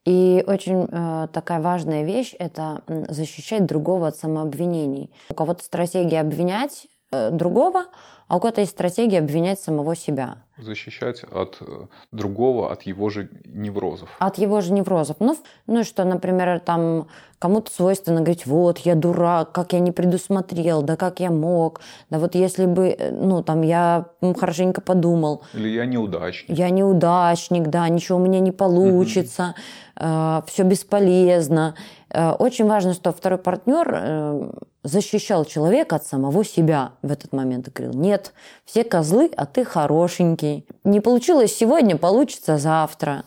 И 0.05 0.43
очень 0.45 0.87
э, 0.87 1.27
такая 1.33 1.59
важная 1.59 2.03
вещь– 2.05 2.35
это 2.37 2.83
защищать 2.87 3.65
другого 3.65 4.09
от 4.09 4.15
самообвинений. 4.15 5.09
У 5.29 5.33
кого-то 5.33 5.63
стратегия 5.63 6.19
обвинять 6.19 6.85
другого, 7.31 7.85
а 8.27 8.37
у 8.37 8.39
кого-то 8.39 8.61
есть 8.61 8.73
стратегия 8.73 9.19
обвинять 9.19 9.59
самого 9.59 9.95
себя. 9.95 10.37
Защищать 10.57 11.23
от 11.23 11.57
э, 11.61 11.85
другого, 12.11 12.71
от 12.71 12.83
его 12.83 13.09
же 13.09 13.29
неврозов. 13.45 14.09
От 14.19 14.37
его 14.39 14.61
же 14.61 14.73
неврозов. 14.73 15.17
Ну, 15.19 15.37
ну 15.67 15.83
что, 15.83 16.05
например, 16.05 16.59
там 16.59 17.07
кому-то 17.37 17.71
свойственно 17.71 18.21
говорить, 18.21 18.47
вот, 18.47 18.79
я 18.79 18.95
дурак, 18.95 19.51
как 19.51 19.73
я 19.73 19.79
не 19.79 19.91
предусмотрел, 19.91 20.81
да 20.81 20.95
как 20.95 21.19
я 21.19 21.29
мог, 21.29 21.81
да 22.09 22.17
вот 22.17 22.33
если 22.33 22.65
бы, 22.65 22.87
э, 22.87 23.11
ну, 23.11 23.43
там, 23.43 23.61
я 23.61 24.05
хорошенько 24.39 24.81
подумал, 24.81 25.43
Или 25.53 25.69
я 25.69 25.85
неудачник. 25.85 26.57
я 26.57 26.69
неудачник, 26.71 27.67
да, 27.67 27.87
ничего 27.89 28.17
у 28.17 28.21
меня 28.21 28.39
не 28.39 28.51
получится, 28.51 29.53
все 29.97 30.63
бесполезно. 30.63 31.75
Э, 32.09 32.31
Очень 32.31 32.65
важно, 32.67 32.93
что 32.93 33.11
второй 33.11 33.39
партнер 33.39 33.89
э, 33.93 34.51
защищал 34.83 35.45
человека 35.45 35.95
от 35.97 36.05
самого 36.05 36.43
себя 36.45 36.91
в 37.01 37.11
этот 37.11 37.33
момент 37.33 37.67
и 37.67 37.71
говорил, 37.71 37.99
нет, 37.99 38.33
все 38.65 38.83
козлы, 38.83 39.31
а 39.35 39.45
ты 39.45 39.65
хорошенький. 39.65 40.65
Не 40.83 40.99
получилось 40.99 41.55
сегодня, 41.55 41.97
получится 41.97 42.57
завтра. 42.57 43.23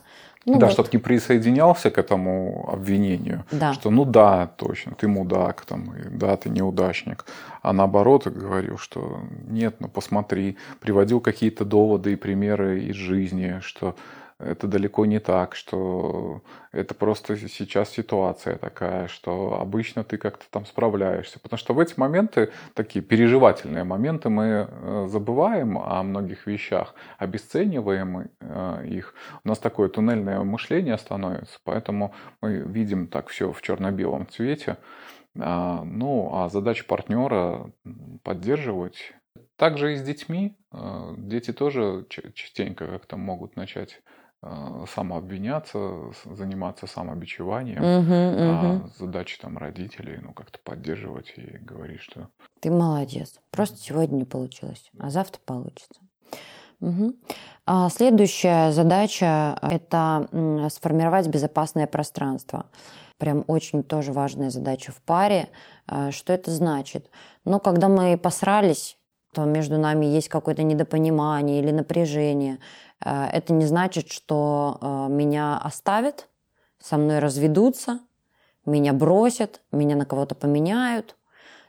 Ну 0.47 0.59
да, 0.59 0.67
вот. 0.67 0.73
чтобы 0.73 0.89
не 0.93 0.99
присоединялся 0.99 1.91
к 1.91 1.99
этому 1.99 2.71
обвинению, 2.73 3.45
Да. 3.51 3.75
что 3.75 3.91
ну 3.91 4.07
да, 4.07 4.47
точно, 4.57 4.93
ты 4.95 5.07
мудак, 5.07 5.67
там, 5.67 5.95
и 5.95 6.09
да, 6.09 6.37
ты 6.39 6.49
неудачник. 6.49 7.27
А 7.61 7.75
наоборот 7.75 8.27
говорил, 8.27 8.79
что 8.79 9.21
нет, 9.47 9.77
ну 9.81 9.89
посмотри, 9.89 10.57
приводил 10.81 11.21
какие-то 11.21 11.67
доводы 11.67 12.13
и 12.13 12.17
примеры 12.17 12.81
из 12.85 12.95
жизни, 12.95 13.61
что 13.63 13.95
это 14.38 14.68
далеко 14.68 15.05
не 15.05 15.18
так, 15.18 15.57
что 15.57 16.42
это 16.70 16.94
просто 16.94 17.37
сейчас 17.37 17.90
ситуация 17.90 18.57
такая, 18.57 19.09
что 19.09 19.61
обычно 19.61 20.05
ты 20.05 20.16
как-то 20.16 20.44
там 20.51 20.64
справляешься. 20.64 21.40
Потому 21.40 21.59
что 21.59 21.74
в 21.74 21.81
эти 21.81 21.94
моменты, 21.96 22.53
такие 22.74 23.05
переживательные 23.05 23.83
моменты, 23.83 24.29
мы 24.29 24.68
э, 24.70 25.07
забываем 25.09 25.77
о 25.77 26.03
многих 26.05 26.46
вещах, 26.46 26.94
обесцениваем 27.18 28.31
э, 28.40 28.87
их. 28.87 29.14
У 29.42 29.48
нас 29.48 29.59
такое 29.59 29.88
туннельное 29.88 30.40
мышление 30.40 30.98
становится, 30.98 31.59
поэтому 31.64 32.14
мы 32.40 32.59
видим 32.59 33.09
так 33.09 33.29
все 33.29 33.53
в 33.53 33.61
черно-белом 33.61 34.29
цвете. 34.29 34.77
А, 35.37 35.83
Ну, 35.85 36.31
а 36.33 36.48
задача 36.48 36.85
партнера 36.85 37.72
поддерживать. 38.22 39.14
Также 39.57 39.94
и 39.94 39.96
с 39.96 40.03
детьми. 40.03 40.57
Э, 40.72 41.14
Дети 41.16 41.53
тоже 41.53 42.07
частенько 42.09 42.87
как-то 42.87 43.16
могут 43.16 43.57
начать 43.57 44.01
самообвиняться, 44.94 45.79
с- 46.12 46.37
заниматься 46.37 46.87
самобичеванием. 46.87 47.83
Мгм, 47.83 48.12
А 48.12 48.72
мгм. 48.74 48.92
задача 48.98 49.40
там 49.40 49.59
родителей, 49.59 50.18
ну, 50.22 50.33
как-то 50.33 50.59
поддерживать 50.62 51.33
и 51.37 51.59
говорить, 51.59 52.01
что 52.01 52.29
Ты 52.61 52.70
молодец. 52.70 53.38
Просто 53.51 53.79
сегодня 53.79 54.16
не 54.16 54.24
получилось, 54.24 54.90
а 54.98 55.11
завтра 55.11 55.40
получится. 55.44 56.01
Мгм. 56.81 57.14
А 57.66 57.88
следующая 57.88 58.70
задача– 58.72 59.59
это 59.62 60.29
м, 60.33 60.68
сформировать 60.70 61.27
безопасное 61.29 61.87
пространство. 61.87 62.66
Прям 63.18 63.44
очень 63.48 63.83
тоже 63.83 64.12
важная 64.12 64.51
задача 64.51 64.92
в 64.92 65.03
паре. 65.03 65.48
А, 65.87 66.11
Что 66.12 66.33
это 66.33 66.51
значит? 66.53 67.11
Ну, 67.44 67.59
когда 67.61 67.88
мы 67.88 68.16
посрались, 68.16 68.96
то 69.35 69.44
между 69.44 69.77
нами 69.79 70.07
есть 70.07 70.29
какое-то 70.29 70.62
недопонимание 70.62 71.61
или 71.61 71.70
напряжение. 71.72 72.59
А, 73.05 73.29
Это 73.29 73.53
не 73.53 73.67
значит, 73.67 74.11
что 74.11 74.79
а, 74.81 75.09
меня 75.09 75.59
оставят, 75.59 76.29
со 76.81 76.97
мной 76.97 77.19
разведутся, 77.19 78.01
меня 78.67 78.93
бросят, 78.93 79.61
меня 79.73 79.97
на 79.97 80.05
кого-то 80.05 80.35
поменяют. 80.35 81.17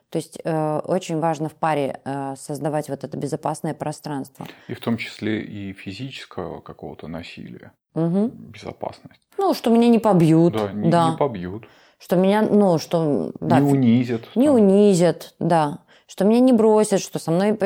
То 0.09 0.17
есть 0.17 0.39
э, 0.43 0.79
очень 0.85 1.19
важно 1.19 1.49
в 1.49 1.53
паре 1.53 2.01
э, 2.03 2.33
создавать 2.35 2.89
вот 2.89 3.03
это 3.03 3.15
безопасное 3.15 3.75
пространство. 3.75 4.47
и 4.67 4.73
в 4.73 4.79
том 4.79 4.97
числе 4.97 5.41
и 5.43 5.71
физического 5.73 6.61
какого-то 6.61 7.07
насилия, 7.07 7.73
Мгм. 7.93 8.29
безопасность. 8.29 9.21
Ну, 9.37 9.53
что 9.53 9.69
меня 9.69 9.87
не 9.87 9.99
побьют, 9.99 10.53
Да, 10.53 10.71
не, 10.73 10.89
да. 10.89 11.11
не 11.11 11.17
побьют, 11.17 11.67
что 11.99 12.15
меня, 12.15 12.41
ну, 12.41 12.79
что, 12.79 13.31
да, 13.39 13.59
не 13.59 13.71
унизят. 13.71 14.21
не 14.35 14.47
там. 14.47 14.55
унизят, 14.55 15.35
да, 15.39 15.79
что 16.09 16.25
меня 16.25 16.39
не 16.39 16.53
бросят, 16.53 17.01
что 17.01 17.19
со 17.19 17.31
мной, 17.31 17.57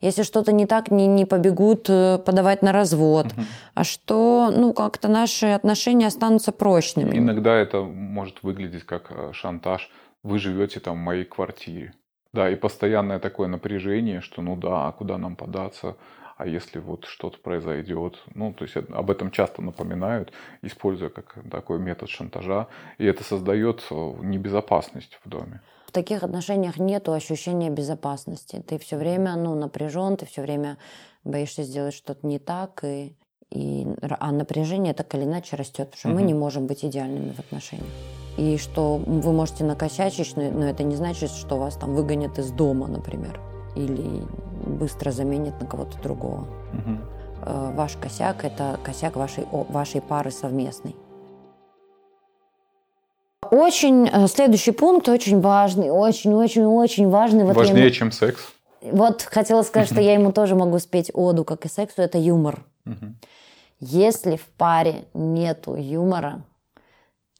если 0.00 0.22
что-то 0.22 0.50
не 0.52 0.66
так, 0.66 0.90
не, 0.90 1.06
не 1.06 1.26
побегут 1.26 1.90
э, 1.90 2.18
подавать 2.18 2.62
на 2.62 2.72
развод, 2.72 3.26
Мгм. 3.26 3.46
а 3.74 3.84
что, 3.84 4.50
ну, 4.50 4.72
как-то 4.72 5.08
наши 5.08 5.46
отношения 5.46 6.06
останутся 6.06 6.52
прочными. 6.52 7.16
Иногда 7.18 7.54
это 7.54 7.82
может 7.82 8.42
выглядеть 8.42 8.84
как 8.84 9.10
э, 9.10 9.32
шантаж. 9.32 9.90
Вы 10.22 10.38
живете 10.38 10.80
там 10.80 10.94
в 10.94 11.04
моей 11.04 11.24
квартире. 11.24 11.92
Да, 12.32 12.50
и 12.50 12.56
постоянное 12.56 13.18
такое 13.18 13.46
напряжение, 13.46 14.22
что 14.22 14.40
ну 14.40 14.56
да, 14.56 14.88
а 14.88 14.92
куда 14.92 15.18
нам 15.18 15.36
податься, 15.36 15.96
а 16.38 16.46
если 16.46 16.78
вот 16.78 17.04
что-то 17.04 17.38
произойдет. 17.38 18.22
Ну, 18.34 18.54
то 18.54 18.64
есть 18.64 18.74
об 18.76 19.10
этом 19.10 19.30
часто 19.30 19.60
напоминают, 19.60 20.32
используя 20.62 21.10
как 21.10 21.34
такой 21.50 21.78
метод 21.78 22.08
шантажа. 22.08 22.68
И 22.96 23.04
это 23.04 23.22
создает 23.22 23.84
э, 23.90 23.94
небезопасность 24.22 25.20
в 25.22 25.28
доме. 25.28 25.60
В 25.92 25.94
таких 25.94 26.22
отношениях 26.22 26.78
нет 26.78 27.06
ощущения 27.10 27.68
безопасности. 27.68 28.64
Ты 28.66 28.78
все 28.78 28.96
время 28.96 29.36
ну, 29.36 29.54
напряжен, 29.54 30.16
ты 30.16 30.24
все 30.24 30.40
время 30.40 30.78
боишься 31.22 31.64
сделать 31.64 31.92
что-то 31.92 32.26
не 32.26 32.38
так, 32.38 32.82
и, 32.82 33.14
и, 33.50 33.86
а 34.00 34.32
напряжение 34.32 34.94
так 34.94 35.14
или 35.14 35.24
иначе 35.24 35.54
растет, 35.54 35.90
потому 35.90 35.98
что 35.98 36.08
мы 36.08 36.20
Мгм. 36.20 36.26
не 36.26 36.32
можем 36.32 36.66
быть 36.66 36.82
идеальными 36.82 37.32
в 37.32 37.40
отношениях. 37.40 37.92
И 38.38 38.56
что 38.56 38.96
вы 38.96 39.32
можете 39.32 39.64
накосячить, 39.64 40.34
но, 40.34 40.50
но 40.50 40.64
это 40.64 40.82
не 40.82 40.96
значит, 40.96 41.30
что 41.30 41.58
вас 41.58 41.76
там 41.76 41.94
выгонят 41.94 42.38
из 42.38 42.52
дома, 42.52 42.86
например, 42.86 43.38
или 43.76 44.22
быстро 44.66 45.10
заменят 45.10 45.60
на 45.60 45.66
кого-то 45.66 46.00
другого. 46.02 46.46
Э, 47.44 47.70
Ваш 47.74 47.98
косяк– 47.98 48.44
это 48.46 48.80
косяк 48.82 49.16
вашей, 49.16 49.44
вашей 49.52 50.00
пары 50.00 50.30
совместной. 50.30 50.96
Очень 53.52 54.08
э, 54.10 54.28
следующий 54.28 54.70
пункт 54.70 55.10
очень 55.10 55.42
важный, 55.42 55.90
очень-очень-очень 55.90 57.10
важный. 57.10 57.44
Вот 57.44 57.54
Важнее, 57.54 57.84
ему- 57.84 57.94
чем 57.94 58.10
секс. 58.10 58.40
вот 58.80 59.20
хотела 59.20 59.60
сказать, 59.60 59.88
что 59.88 60.00
я 60.00 60.14
ему 60.14 60.32
тоже 60.32 60.54
могу 60.54 60.78
спеть 60.78 61.10
оду, 61.12 61.44
как 61.44 61.66
и 61.66 61.68
сексу, 61.68 62.00
это 62.00 62.16
юмор. 62.16 62.64
Если 63.78 64.36
в 64.36 64.46
паре 64.56 65.04
нету 65.12 65.74
юмора, 65.74 66.44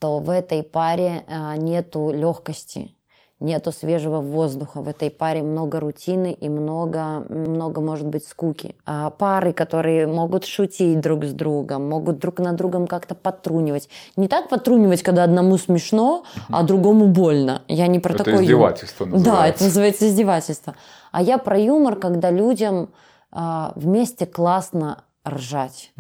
то 0.01 0.18
в 0.18 0.29
этой 0.29 0.62
паре 0.62 1.25
а, 1.29 1.57
нету 1.57 2.11
легкости, 2.11 2.94
нету 3.43 3.73
свежего 3.73 4.21
воздуха. 4.21 4.81
В 4.81 4.89
этой 4.89 5.11
паре 5.11 5.43
много 5.43 5.81
рутины 5.81 6.33
и 6.33 6.49
много, 6.49 7.25
много 7.29 7.81
может 7.81 8.07
быть, 8.07 8.27
скуки. 8.27 8.75
А 8.87 9.11
пары, 9.11 9.53
которые 9.53 10.07
могут 10.07 10.45
шутить 10.45 11.01
друг 11.01 11.25
с 11.25 11.33
другом, 11.33 11.89
могут 11.89 12.19
друг 12.19 12.39
на 12.39 12.53
другом 12.53 12.87
как-то 12.87 13.15
потрунивать. 13.15 13.89
Не 14.17 14.29
так 14.29 14.49
потрунивать, 14.49 15.03
когда 15.03 15.25
одному 15.25 15.59
смешно, 15.59 16.25
а 16.49 16.63
другому 16.63 17.09
больно. 17.09 17.63
Я 17.69 17.87
не 17.87 17.99
про 17.99 18.15
Это 18.15 18.25
такой 18.25 18.45
издевательство 18.45 19.05
юмор. 19.05 19.21
Да, 19.21 19.31
это 19.31 19.33
называется. 19.33 19.65
называется 19.65 20.09
издевательство. 20.09 20.75
А 21.11 21.23
я 21.23 21.39
про 21.39 21.59
юмор, 21.59 21.97
когда 21.97 22.31
людям 22.31 22.91
а, 23.31 23.73
вместе 23.77 24.27
классно 24.27 25.05
ржать. 25.27 25.93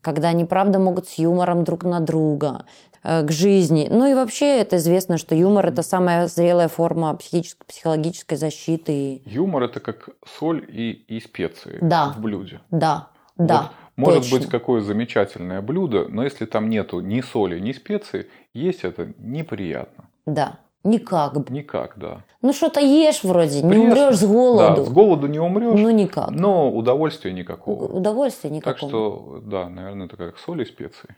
Когда 0.00 0.28
они, 0.28 0.44
правда, 0.44 0.80
могут 0.80 1.08
с 1.08 1.14
юмором 1.14 1.62
друг 1.62 1.84
на 1.84 2.00
друга, 2.00 2.64
к 3.02 3.30
жизни. 3.30 3.88
Ну 3.90 4.06
и 4.10 4.14
вообще 4.14 4.58
это 4.60 4.76
известно, 4.76 5.18
что 5.18 5.34
юмор– 5.34 5.66
это 5.68 5.82
самая 5.82 6.28
зрелая 6.28 6.68
форма 6.68 7.14
психической, 7.14 7.66
психологической 7.66 8.38
защиты. 8.38 9.22
Юмор 9.24 9.64
это 9.64 9.80
как 9.80 10.08
соль 10.38 10.64
и, 10.68 10.92
и 10.92 11.20
специи 11.20 11.78
Да. 11.80 12.14
в 12.16 12.20
блюде. 12.20 12.60
Да, 12.70 13.08
да. 13.36 13.70
Вот 13.96 14.06
может 14.06 14.22
точно. 14.22 14.38
быть 14.38 14.48
какое 14.48 14.80
замечательное 14.80 15.60
блюдо, 15.60 16.06
но 16.08 16.24
если 16.24 16.46
там 16.46 16.70
нету 16.70 17.00
ни 17.00 17.20
соли, 17.20 17.58
ни 17.58 17.72
специй, 17.72 18.26
есть 18.54 18.84
это 18.84 19.12
неприятно. 19.18 20.04
Да, 20.24 20.58
никак 20.84 21.34
бы. 21.34 21.52
Никак, 21.52 21.94
да. 21.96 22.22
Ну 22.40 22.52
что-то 22.52 22.80
ешь 22.80 23.22
вроде, 23.22 23.62
не 23.62 23.68
Пресно. 23.68 23.84
умрешь 23.84 24.16
с 24.16 24.24
голоду. 24.24 24.76
Да, 24.76 24.84
с 24.84 24.88
голоду 24.90 25.26
не 25.26 25.38
умрешь, 25.40 25.78
Ну 25.78 25.90
никак. 25.90 26.30
но 26.30 26.70
удовольствия 26.72 27.32
никакого. 27.32 27.84
Удовольствия 27.84 28.48
Так 28.50 28.56
никакого. 28.56 28.88
что, 28.90 29.40
да, 29.44 29.68
наверное, 29.68 30.06
это 30.06 30.16
как 30.16 30.38
соль 30.38 30.62
и 30.62 30.64
специи. 30.64 31.14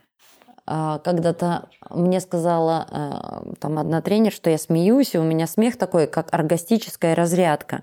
А, 0.67 0.99
когда-то 1.01 1.69
мне 1.91 2.21
сказала 2.21 2.87
э, 2.91 3.55
там 3.61 3.79
одна 3.79 4.01
тренер, 4.01 4.33
что 4.33 4.49
я 4.49 4.57
смеюсь, 4.57 5.15
и 5.15 5.19
у 5.19 5.23
меня 5.23 5.47
смех 5.47 5.77
такой, 5.77 6.07
как 6.07 6.33
оргастическая 6.33 7.15
разрядка. 7.15 7.83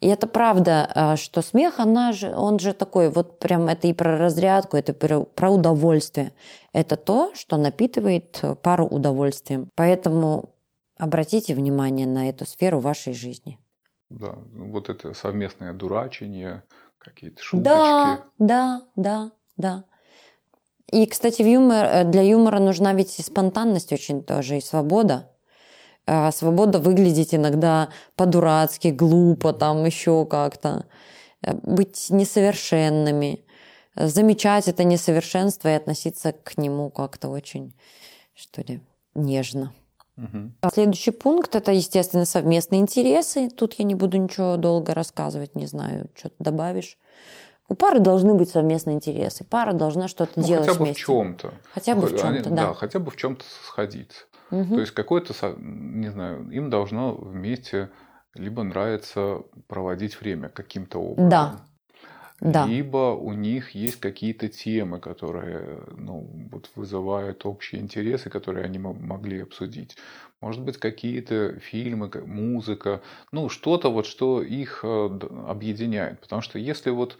И 0.00 0.08
это 0.08 0.26
правда, 0.26 0.90
э, 0.94 1.16
что 1.16 1.42
смех, 1.42 1.80
она 1.80 2.12
же, 2.12 2.34
он 2.34 2.58
же 2.58 2.72
такой, 2.72 3.10
вот 3.10 3.38
прям 3.38 3.68
это 3.68 3.88
и 3.88 3.92
про 3.92 4.16
разрядку, 4.16 4.78
это 4.78 4.94
про, 4.94 5.50
удовольствие. 5.50 6.32
Это 6.72 6.96
то, 6.96 7.30
что 7.34 7.58
напитывает 7.58 8.42
пару 8.62 8.86
удовольствием. 8.86 9.68
Поэтому 9.74 10.54
обратите 10.98 11.54
внимание 11.54 12.06
на 12.06 12.30
эту 12.30 12.46
сферу 12.46 12.80
вашей 12.80 13.12
жизни. 13.12 13.58
Да, 14.08 14.38
вот 14.54 14.88
это 14.88 15.12
совместное 15.12 15.74
дурачение, 15.74 16.62
какие-то 16.98 17.42
шуточки. 17.42 17.68
Да, 17.68 18.24
да, 18.38 18.82
да, 18.96 19.32
да. 19.56 19.84
И, 20.94 21.06
кстати, 21.06 21.42
в 21.42 21.46
юмор, 21.46 21.86
э, 21.86 22.04
для 22.04 22.22
юмора 22.22 22.60
нужна 22.60 22.94
ведь 22.94 23.18
и 23.18 23.22
спонтанность 23.22 23.92
очень 23.92 24.22
тоже, 24.22 24.58
и 24.58 24.60
свобода. 24.60 25.28
А 26.06 26.30
свобода 26.30 26.78
выглядеть 26.78 27.34
иногда 27.34 27.88
по-дурацки, 28.14 28.88
глупо, 28.88 29.52
там 29.52 29.84
еще 29.84 30.24
как-то. 30.24 30.86
Э, 31.42 31.54
Быть 31.54 32.10
несовершенными. 32.10 33.44
Замечать 33.96 34.68
это 34.68 34.84
несовершенство 34.84 35.68
и 35.68 35.72
относиться 35.72 36.32
к 36.32 36.58
нему 36.58 36.90
как-то 36.90 37.28
очень, 37.28 37.74
что 38.34 38.62
ли, 38.62 38.80
нежно. 39.16 39.72
А 40.60 40.70
Следующий 40.70 41.10
пункт– 41.10 41.54
это, 41.56 41.72
естественно, 41.72 42.24
совместные 42.24 42.80
интересы. 42.80 43.50
Тут 43.50 43.74
я 43.74 43.84
не 43.84 43.96
буду 43.96 44.16
ничего 44.16 44.56
долго 44.56 44.94
рассказывать, 44.94 45.56
не 45.56 45.66
знаю, 45.66 46.08
что 46.14 46.28
ты 46.28 46.36
добавишь. 46.38 46.98
У 47.68 47.74
пары 47.74 47.98
должны 47.98 48.34
быть 48.34 48.50
совместные 48.50 48.96
интересы. 48.96 49.44
Пара 49.44 49.72
должна 49.72 50.06
что-то 50.08 50.32
Ну, 50.40 50.46
делать 50.46 50.66
хотя 50.66 50.78
бы 50.78 50.84
вместе. 50.84 51.02
в 51.02 51.06
чем-то. 51.06 51.54
Хотя 51.72 51.94
бы 51.94 52.06
в 52.06 52.18
чем-то, 52.18 52.50
да. 52.50 52.74
хотя 52.74 52.98
бы 52.98 53.10
в 53.10 53.16
чем-то 53.16 53.44
сходиться. 53.64 54.24
Мгм. 54.50 54.74
То 54.74 54.80
есть 54.80 54.92
какой-то, 54.92 55.32
со- 55.32 55.54
не 55.58 56.08
знаю, 56.10 56.48
им 56.50 56.68
должно 56.68 57.14
вместе 57.14 57.90
либо 58.34 58.62
нравится 58.62 59.42
проводить 59.66 60.20
время 60.20 60.48
каким-то 60.50 60.98
образом. 60.98 61.30
Да. 61.30 61.60
Да. 62.40 62.66
Либо 62.66 63.14
у 63.14 63.32
них 63.32 63.70
есть 63.70 63.96
какие-то 64.00 64.48
темы, 64.48 64.98
которые 65.00 65.78
ну, 65.96 66.28
вот 66.50 66.68
вызывают 66.74 67.46
общие 67.46 67.80
интересы, 67.80 68.28
которые 68.28 68.64
они 68.66 68.78
мо- 68.78 68.92
могли 68.92 69.40
обсудить. 69.40 69.96
Может 70.42 70.60
быть, 70.60 70.76
какие-то 70.76 71.58
фильмы, 71.60 72.10
ка- 72.10 72.20
музыка, 72.26 73.00
ну, 73.32 73.48
что-то 73.48 73.90
вот, 73.90 74.04
что 74.04 74.42
их 74.42 74.80
э, 74.82 75.18
объединяет. 75.46 76.20
Потому 76.20 76.42
что 76.42 76.58
если 76.58 76.90
вот 76.90 77.16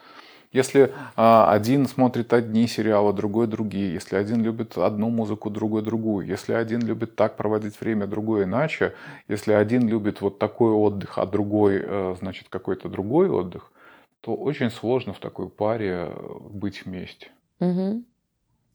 если 0.54 0.94
а, 1.16 1.52
один 1.52 1.88
смотрит 1.88 2.32
одни 2.32 2.68
сериалы, 2.68 3.12
другой 3.12 3.48
другие, 3.48 3.92
если 3.92 4.14
один 4.14 4.40
любит 4.40 4.78
одну 4.78 5.10
музыку, 5.10 5.50
другой 5.50 5.82
другую, 5.82 6.26
если 6.26 6.52
один 6.52 6.80
любит 6.80 7.16
так 7.16 7.36
проводить 7.36 7.80
время, 7.80 8.06
другой 8.06 8.44
иначе, 8.44 8.94
если 9.26 9.52
один 9.52 9.88
любит 9.88 10.20
вот 10.20 10.38
такой 10.38 10.70
отдых, 10.70 11.18
а 11.18 11.26
другой, 11.26 11.82
э, 11.84 12.14
значит, 12.20 12.48
какой-то 12.48 12.88
другой 12.88 13.28
отдых, 13.28 13.72
то 14.20 14.36
очень 14.36 14.70
сложно 14.70 15.12
в 15.12 15.18
такой 15.18 15.48
паре 15.48 16.06
э, 16.08 16.38
быть 16.50 16.86
вместе. 16.86 17.32
Мгм. 17.58 18.04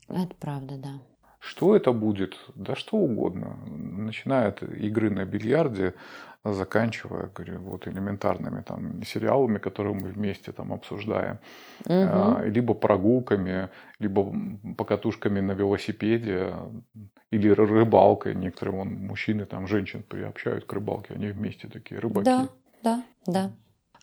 Это 0.10 0.36
правда, 0.38 0.76
да. 0.76 1.00
Что 1.40 1.78
это 1.78 1.94
будет? 1.94 2.38
Да 2.56 2.76
что 2.76 2.98
угодно. 2.98 3.58
Начиная 3.66 4.50
от 4.50 4.62
игры 4.64 5.10
на 5.10 5.24
бильярде, 5.24 5.94
заканчивая, 6.44 7.28
говорю, 7.36 7.60
вот 7.60 7.88
элементарными 7.88 8.62
там 8.62 9.04
сериалами, 9.04 9.58
которые 9.58 9.94
мы 9.94 10.10
вместе 10.10 10.52
там 10.52 10.72
обсуждаем, 10.74 11.40
А, 11.86 12.44
либо 12.46 12.74
прогулками, 12.74 13.70
либо 14.00 14.34
покатушками 14.78 15.42
на 15.42 15.52
велосипеде, 15.52 16.54
или 17.32 17.52
ры- 17.52 17.66
рыбалкой. 17.66 18.36
Некоторые 18.36 18.76
вон, 18.76 18.94
мужчины 18.94 19.46
там 19.46 19.68
женщин 19.68 20.04
приобщают 20.04 20.66
к 20.66 20.74
рыбалке, 20.74 21.14
они 21.14 21.28
вместе 21.28 21.68
такие 21.68 22.00
рыбаки. 22.00 22.26
Да, 22.26 22.50
да, 22.84 23.04
да. 23.26 23.52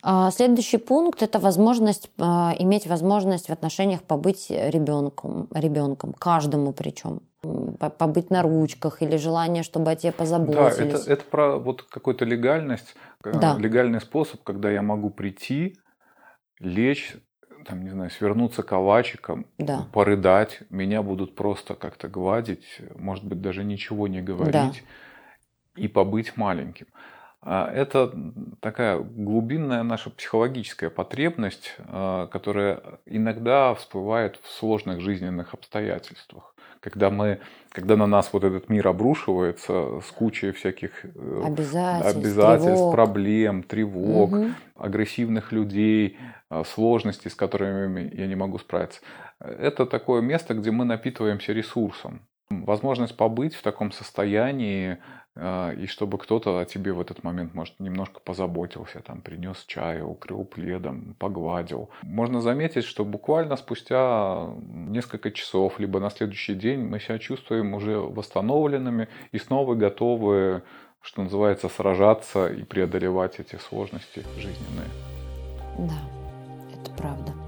А, 0.09 0.31
Следующий 0.31 0.79
пункт– 0.79 1.21
это 1.25 1.41
возможность, 1.41 2.11
а, 2.19 2.55
иметь 2.61 2.87
возможность 2.87 3.49
в 3.49 3.53
отношениях 3.53 4.05
побыть 4.05 4.47
ребенком, 4.51 5.49
ребенком, 5.53 6.13
каждому 6.13 6.73
причем. 6.73 7.23
Побыть 7.99 8.31
на 8.31 8.43
ручках 8.43 9.03
или 9.03 9.17
желание, 9.17 9.65
чтобы 9.65 9.91
о 9.91 9.97
тебе 9.97 10.13
Да, 10.13 10.17
позаботились. 10.19 10.95
это, 10.95 11.11
это 11.13 11.25
про 11.25 11.57
вот 11.59 11.83
какую-то 11.83 12.25
легальность, 12.25 12.95
э, 13.25 13.33
Да. 13.37 13.57
легальный 13.59 14.01
способ, 14.01 14.45
когда 14.45 14.71
я 14.71 14.81
могу 14.81 15.11
прийти, 15.11 15.77
лечь, 16.61 17.17
там, 17.67 17.83
не 17.83 17.91
знаю, 17.91 18.11
свернуться 18.11 18.63
калачиком, 18.63 19.47
Да. 19.59 19.87
порыдать, 19.93 20.61
меня 20.71 21.03
будут 21.03 21.35
просто 21.35 21.75
как-то 21.75 22.07
гладить, 22.07 22.81
может 22.97 23.25
быть, 23.25 23.41
даже 23.41 23.65
ничего 23.65 24.07
не 24.07 24.23
говорить 24.23 24.85
и 25.75 25.89
побыть 25.89 26.37
маленьким. 26.37 26.87
А 27.49 27.71
Это 27.73 28.13
такая 28.61 28.99
глубинная 28.99 29.85
наша 29.85 30.11
психологическая 30.11 30.91
потребность, 30.91 31.77
а, 31.79 32.27
которая 32.27 32.83
иногда 33.07 33.73
всплывает 33.75 34.41
в 34.43 34.51
сложных 34.51 35.01
жизненных 35.01 35.55
обстоятельствах. 35.55 36.55
Когда, 36.81 37.09
мы, 37.11 37.39
когда 37.71 37.97
на 37.97 38.07
нас 38.09 38.31
вот 38.33 38.43
этот 38.43 38.69
мир 38.69 38.89
обрушивается 38.89 40.01
с 40.01 40.11
кучей 40.11 40.51
всяких 40.51 41.05
э, 41.05 41.43
Обязательств, 41.45 42.17
обязательств, 42.17 42.79
тревог. 42.83 42.93
проблем, 42.93 43.63
тревог, 43.63 44.31
Мгм. 44.33 44.55
агрессивных 44.75 45.53
людей, 45.53 46.19
а, 46.51 46.65
сложностей, 46.65 47.31
с 47.31 47.35
которыми 47.37 48.11
я 48.13 48.27
не 48.27 48.35
могу 48.35 48.59
справиться. 48.59 49.01
Это 49.39 49.87
такое 49.87 50.21
место, 50.21 50.55
где 50.55 50.73
мы 50.73 50.85
напитываемся 50.85 51.53
ресурсом. 51.53 52.23
Возможность 52.51 53.17
побыть 53.17 53.55
в 53.55 53.63
таком 53.63 53.91
состоянии, 53.93 54.99
и 55.37 55.87
чтобы 55.87 56.17
кто-то 56.17 56.59
о 56.59 56.65
тебе 56.65 56.93
в 56.93 57.01
этот 57.01 57.23
момент, 57.23 57.55
может, 57.55 57.79
немножко 57.79 58.21
позаботился, 58.21 59.01
там, 59.01 59.21
принес 59.21 59.65
чая, 59.67 60.03
укрыл 60.03 60.45
пледом, 60.45 61.15
погладил. 61.19 61.91
Можно 62.03 62.41
заметить, 62.41 62.85
что 62.85 63.05
буквально 63.05 63.57
спустя 63.57 64.49
несколько 64.67 65.31
часов, 65.31 65.79
либо 65.79 66.01
на 66.01 66.11
следующий 66.11 66.55
день 66.55 66.81
мы 66.81 67.01
себя 67.01 67.19
чувствуем 67.19 67.75
уже 67.75 67.99
восстановленными 67.99 69.09
и 69.33 69.39
снова 69.39 69.75
готовы, 69.75 70.63
что 71.03 71.23
называется, 71.23 71.69
сражаться 71.69 72.49
и 72.49 72.63
преодолевать 72.63 73.39
эти 73.39 73.57
сложности 73.57 74.25
жизненные. 74.39 74.89
Да, 75.79 76.01
это 76.81 76.91
правда. 76.93 77.46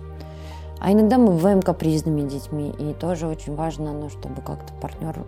А 0.81 0.93
иногда 0.93 1.19
мы 1.19 1.33
бываем 1.33 1.61
капризными 1.61 2.29
детьми, 2.29 2.73
и 2.79 2.95
тоже 2.95 3.27
очень 3.27 3.55
важно, 3.55 3.93
ну, 3.93 4.09
чтобы 4.09 4.43
как-то 4.43 4.73
партнер, 4.75 5.25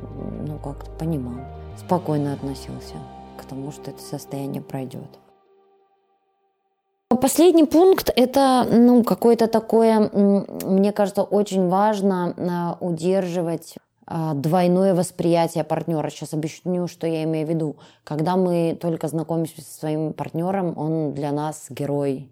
ну, 0.47 0.59
как-то 0.59 0.91
понимал, 0.93 1.45
спокойно 1.77 2.33
относился 2.33 2.95
к 3.37 3.45
тому, 3.45 3.73
что 3.73 3.91
это 3.91 4.01
состояние 4.01 4.63
пройдет. 4.63 5.19
Последний 7.21 7.65
пункт– 7.65 8.11
это 8.17 8.67
ну, 8.71 9.03
какое-то 9.03 9.49
такое, 9.49 10.09
мне 10.13 10.93
кажется, 10.93 11.23
очень 11.23 11.69
важно 11.69 12.35
а, 12.39 12.77
удерживать 12.81 13.75
а, 14.07 14.35
двойное 14.35 14.95
восприятие 14.95 15.65
партнера. 15.65 16.09
Сейчас 16.09 16.33
объясню, 16.33 16.87
что 16.87 17.09
я 17.09 17.25
имею 17.25 17.47
в 17.47 17.51
виду. 17.51 17.77
Когда 18.05 18.37
мы 18.37 18.79
только 18.81 19.09
знакомимся 19.09 19.61
со 19.61 19.79
своим 19.81 20.13
партнером, 20.13 20.79
он 20.79 21.13
для 21.13 21.33
нас 21.33 21.67
герой 21.69 22.31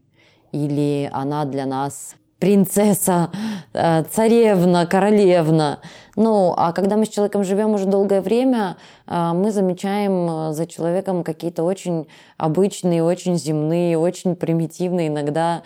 или 0.53 1.11
она 1.13 1.45
для 1.45 1.67
нас 1.67 2.15
принцесса, 2.39 3.31
э, 3.73 4.05
царевна, 4.11 4.87
королевна. 4.87 5.81
Ну, 6.17 6.55
а 6.57 6.73
когда 6.73 6.97
мы 6.97 7.05
с 7.05 7.09
человеком 7.09 7.45
живем 7.45 7.75
уже 7.75 7.87
долгое 7.87 8.21
время, 8.21 8.77
э, 9.07 9.33
мы 9.35 9.51
замечаем 9.51 10.53
за 10.53 10.67
человеком 10.67 11.25
какие-то 11.25 11.63
очень 11.65 12.07
обычные, 12.37 13.03
очень 13.03 13.37
земные, 13.37 13.99
очень 13.99 14.37
примитивные 14.37 15.09
иногда, 15.09 15.63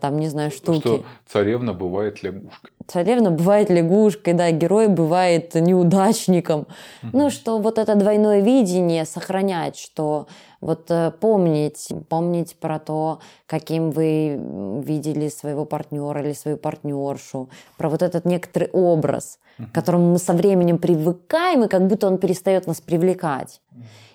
там, 0.00 0.18
не 0.18 0.28
знаю, 0.28 0.50
штуки. 0.50 0.80
Что 0.80 1.04
царевна 1.26 1.74
бывает 1.74 2.22
лягушкой. 2.22 2.70
Царевна 2.86 3.30
бывает 3.30 3.68
лягушкой, 3.68 4.32
да, 4.32 4.50
герой 4.50 4.88
бывает 4.88 5.54
неудачником. 5.54 6.66
Угу. 7.02 7.10
Ну, 7.12 7.30
что 7.30 7.58
вот 7.58 7.76
это 7.76 7.94
двойное 7.94 8.40
видение 8.40 9.04
сохранять, 9.04 9.78
что 9.78 10.26
вот 10.60 10.90
э, 10.90 11.12
помнить, 11.20 11.88
помнить 12.08 12.56
про 12.56 12.78
то, 12.78 13.20
каким 13.46 13.90
вы 13.90 14.38
видели 14.84 15.28
своего 15.28 15.64
партнера 15.64 16.20
или 16.22 16.32
свою 16.32 16.56
партнершу, 16.56 17.48
про 17.76 17.88
вот 17.88 18.02
этот 18.02 18.24
некоторый 18.24 18.68
образ, 18.72 19.38
к 19.58 19.72
которому 19.72 20.12
мы 20.12 20.18
со 20.18 20.32
временем 20.32 20.78
привыкаем, 20.78 21.64
и 21.64 21.68
как 21.68 21.86
будто 21.86 22.06
он 22.06 22.18
перестает 22.18 22.66
нас 22.66 22.80
привлекать. 22.80 23.60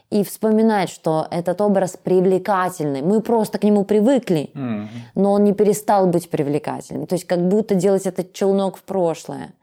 И 0.10 0.23
вспоминать, 0.23 0.89
что 0.89 1.27
этот 1.32 1.60
образ 1.60 1.97
привлекательный. 1.97 3.01
Мы 3.01 3.19
просто 3.21 3.58
к 3.58 3.63
нему 3.63 3.84
привыкли, 3.84 4.51
но 5.15 5.32
он 5.32 5.43
не 5.43 5.53
перестал 5.53 6.06
быть 6.06 6.29
привлекательным. 6.29 7.08
То 7.08 7.15
есть 7.15 7.25
как 7.25 7.47
будто 7.47 7.73
делать 7.73 8.06
этот 8.06 8.32
челнок 8.32 8.77
в 8.77 8.84
прошлое, 8.84 9.53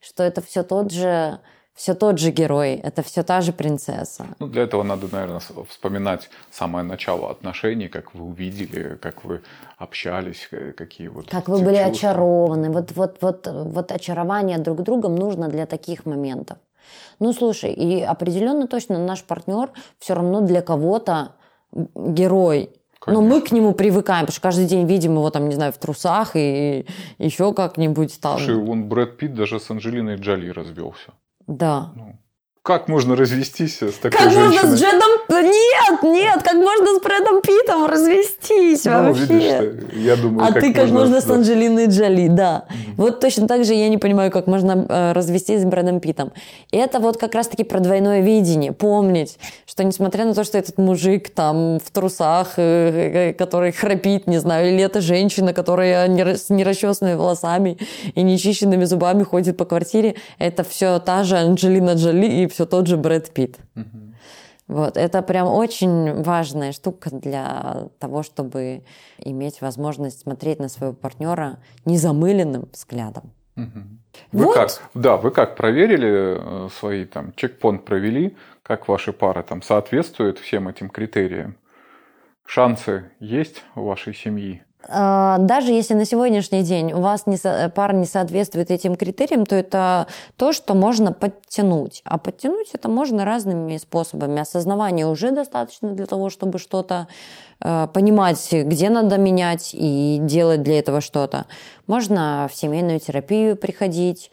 что 0.00 0.24
это 0.24 0.40
все 0.40 0.64
тот 0.64 0.90
же 0.90 1.38
все 1.74 1.94
тот 1.94 2.18
же 2.18 2.30
герой, 2.30 2.74
это 2.74 3.02
все 3.02 3.22
та 3.22 3.40
же 3.40 3.52
принцесса. 3.52 4.26
Ну, 4.38 4.48
для 4.48 4.62
этого 4.62 4.82
надо, 4.82 5.08
наверное, 5.10 5.40
вспоминать 5.68 6.30
самое 6.50 6.84
начало 6.84 7.30
отношений, 7.30 7.88
как 7.88 8.14
вы 8.14 8.24
увидели, 8.24 8.98
как 9.00 9.24
вы 9.24 9.40
общались, 9.78 10.48
какие 10.76 11.08
вот... 11.08 11.30
Как 11.30 11.48
вы 11.48 11.58
были 11.58 11.76
чувства. 11.76 11.92
очарованы. 11.92 12.70
Вот, 12.70 12.92
вот, 12.92 13.18
вот, 13.20 13.48
вот 13.50 13.92
очарование 13.92 14.58
друг 14.58 14.82
другом 14.82 15.16
нужно 15.16 15.48
для 15.48 15.66
таких 15.66 16.06
моментов. 16.06 16.58
Ну, 17.18 17.32
слушай, 17.32 17.72
и 17.72 18.02
определенно 18.02 18.66
точно 18.66 18.98
наш 18.98 19.22
партнер 19.22 19.70
все 19.98 20.14
равно 20.14 20.40
для 20.40 20.62
кого-то 20.62 21.32
герой, 21.72 22.70
Конечно. 23.02 23.22
Но 23.22 23.26
мы 23.26 23.40
к 23.40 23.50
нему 23.50 23.72
привыкаем, 23.72 24.26
потому 24.26 24.34
что 24.34 24.42
каждый 24.42 24.66
день 24.66 24.86
видим 24.86 25.14
его 25.14 25.30
там, 25.30 25.48
не 25.48 25.54
знаю, 25.54 25.72
в 25.72 25.78
трусах 25.78 26.32
и 26.34 26.84
еще 27.16 27.54
как-нибудь 27.54 28.20
там. 28.20 28.36
Слушай, 28.36 28.56
он 28.56 28.90
Брэд 28.90 29.16
Питт 29.16 29.34
даже 29.34 29.58
с 29.58 29.70
Анджелиной 29.70 30.16
Джоли 30.16 30.50
развелся. 30.50 31.14
Да. 31.50 31.90
Ну, 31.96 32.16
как 32.62 32.86
можно 32.86 33.16
развестись 33.16 33.82
с 33.82 33.94
такой 33.94 34.12
как 34.12 34.30
женщиной? 34.30 34.56
Как 34.56 34.64
можно 34.64 34.76
с 34.76 34.80
Джедом... 34.80 35.10
Нет, 35.42 36.02
нет, 36.02 36.42
как 36.42 36.54
можно 36.54 36.94
с 36.94 37.00
Брэдом 37.00 37.42
Питом 37.42 37.86
развестись 37.86 38.84
ну, 38.84 38.90
вообще? 38.90 39.24
Видишь, 39.26 39.94
я 39.94 40.16
думаю, 40.16 40.48
а 40.48 40.52
как 40.52 40.62
ты 40.62 40.72
как 40.72 40.84
можно, 40.90 40.98
можно 40.98 41.20
с 41.20 41.30
Анджелиной 41.30 41.86
Джоли, 41.86 42.28
да. 42.28 42.64
Mm-hmm. 42.68 42.94
Вот 42.96 43.20
точно 43.20 43.48
так 43.48 43.64
же 43.64 43.74
я 43.74 43.88
не 43.88 43.98
понимаю, 43.98 44.30
как 44.30 44.46
можно 44.46 44.86
э, 44.88 45.12
развестись 45.12 45.62
с 45.62 45.64
Брэдом 45.64 46.00
Питом. 46.00 46.32
И 46.70 46.76
это 46.76 47.00
вот 47.00 47.16
как 47.16 47.34
раз-таки 47.34 47.64
про 47.64 47.80
двойное 47.80 48.20
видение. 48.20 48.72
Помнить, 48.72 49.38
что 49.66 49.84
несмотря 49.84 50.24
на 50.24 50.34
то, 50.34 50.44
что 50.44 50.58
этот 50.58 50.78
мужик 50.78 51.30
там 51.30 51.78
в 51.78 51.90
трусах, 51.90 52.54
э, 52.56 53.30
э, 53.30 53.32
который 53.32 53.72
храпит, 53.72 54.26
не 54.26 54.38
знаю, 54.38 54.68
или 54.68 54.82
это 54.82 55.00
женщина, 55.00 55.52
которая 55.52 56.08
не, 56.08 56.36
с 56.36 56.50
нерасчесанными 56.50 57.14
волосами 57.14 57.78
и 58.14 58.22
нечищенными 58.22 58.84
зубами 58.84 59.22
ходит 59.22 59.56
по 59.56 59.64
квартире, 59.64 60.16
это 60.38 60.64
все 60.64 60.98
та 60.98 61.24
же 61.24 61.36
Анджелина 61.36 61.94
Джоли 61.94 62.26
и 62.26 62.46
все 62.46 62.66
тот 62.66 62.86
же 62.86 62.96
Брэд 62.96 63.30
Питт. 63.30 63.56
Mm-hmm. 63.76 64.09
Вот, 64.70 64.96
это 64.96 65.20
прям 65.22 65.48
очень 65.48 66.22
важная 66.22 66.70
штука 66.70 67.10
для 67.10 67.88
того, 67.98 68.22
чтобы 68.22 68.84
иметь 69.18 69.60
возможность 69.62 70.20
смотреть 70.20 70.60
на 70.60 70.68
своего 70.68 70.94
партнера 70.94 71.58
незамыленным 71.86 72.68
взглядом. 72.72 73.32
Угу. 73.56 73.80
Вы 74.30 74.44
вот. 74.44 74.54
как? 74.54 74.70
Да, 74.94 75.16
вы 75.16 75.32
как 75.32 75.56
проверили 75.56 76.66
э, 76.66 76.68
свои 76.78 77.04
там 77.04 77.32
чекпоинт 77.34 77.84
провели, 77.84 78.36
как 78.62 78.86
ваши 78.86 79.12
пары 79.12 79.42
там 79.42 79.60
соответствуют 79.60 80.38
всем 80.38 80.68
этим 80.68 80.88
критериям? 80.88 81.56
Шансы 82.50 83.04
есть 83.20 83.62
у 83.76 83.84
вашей 83.84 84.12
семьи? 84.12 84.64
А, 84.88 85.38
даже 85.38 85.70
если 85.70 85.94
на 85.94 86.04
сегодняшний 86.04 86.64
день 86.64 86.92
у 86.92 87.00
вас 87.00 87.28
не, 87.28 87.36
пара 87.70 87.92
не 87.94 88.06
соответствует 88.06 88.72
этим 88.72 88.96
критериям, 88.96 89.46
то 89.46 89.54
это 89.54 90.08
то, 90.36 90.52
что 90.52 90.74
можно 90.74 91.12
подтянуть. 91.12 92.02
А 92.04 92.18
подтянуть 92.18 92.70
это 92.72 92.88
можно 92.88 93.24
разными 93.24 93.76
способами. 93.76 94.40
Осознавание 94.40 95.06
уже 95.06 95.30
достаточно 95.30 95.92
для 95.92 96.06
того, 96.06 96.28
чтобы 96.28 96.58
что-то 96.58 97.06
э, 97.60 97.86
понимать, 97.94 98.44
где 98.50 98.90
надо 98.90 99.16
менять 99.16 99.70
и 99.72 100.18
делать 100.20 100.64
для 100.64 100.80
этого 100.80 101.00
что-то. 101.00 101.46
Можно 101.86 102.48
в 102.52 102.56
семейную 102.56 102.98
терапию 102.98 103.54
приходить 103.54 104.32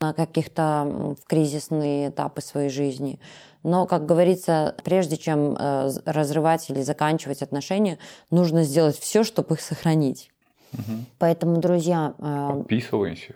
на 0.00 0.12
каких-то 0.12 1.16
в 1.20 1.26
кризисные 1.26 2.10
этапы 2.10 2.42
своей 2.42 2.70
жизни. 2.70 3.18
Но, 3.66 3.84
как 3.86 4.06
говорится, 4.06 4.76
прежде 4.84 5.16
чем 5.16 5.56
э, 5.58 5.90
разрывать 6.04 6.70
или 6.70 6.82
заканчивать 6.82 7.42
отношения, 7.42 7.98
нужно 8.30 8.62
сделать 8.62 8.96
все, 8.96 9.24
чтобы 9.24 9.56
их 9.56 9.60
сохранить. 9.60 10.30
Угу. 10.72 10.92
Поэтому, 11.18 11.56
друзья... 11.56 12.14
Э, 12.20 12.58
Подписывайтесь. 12.58 13.30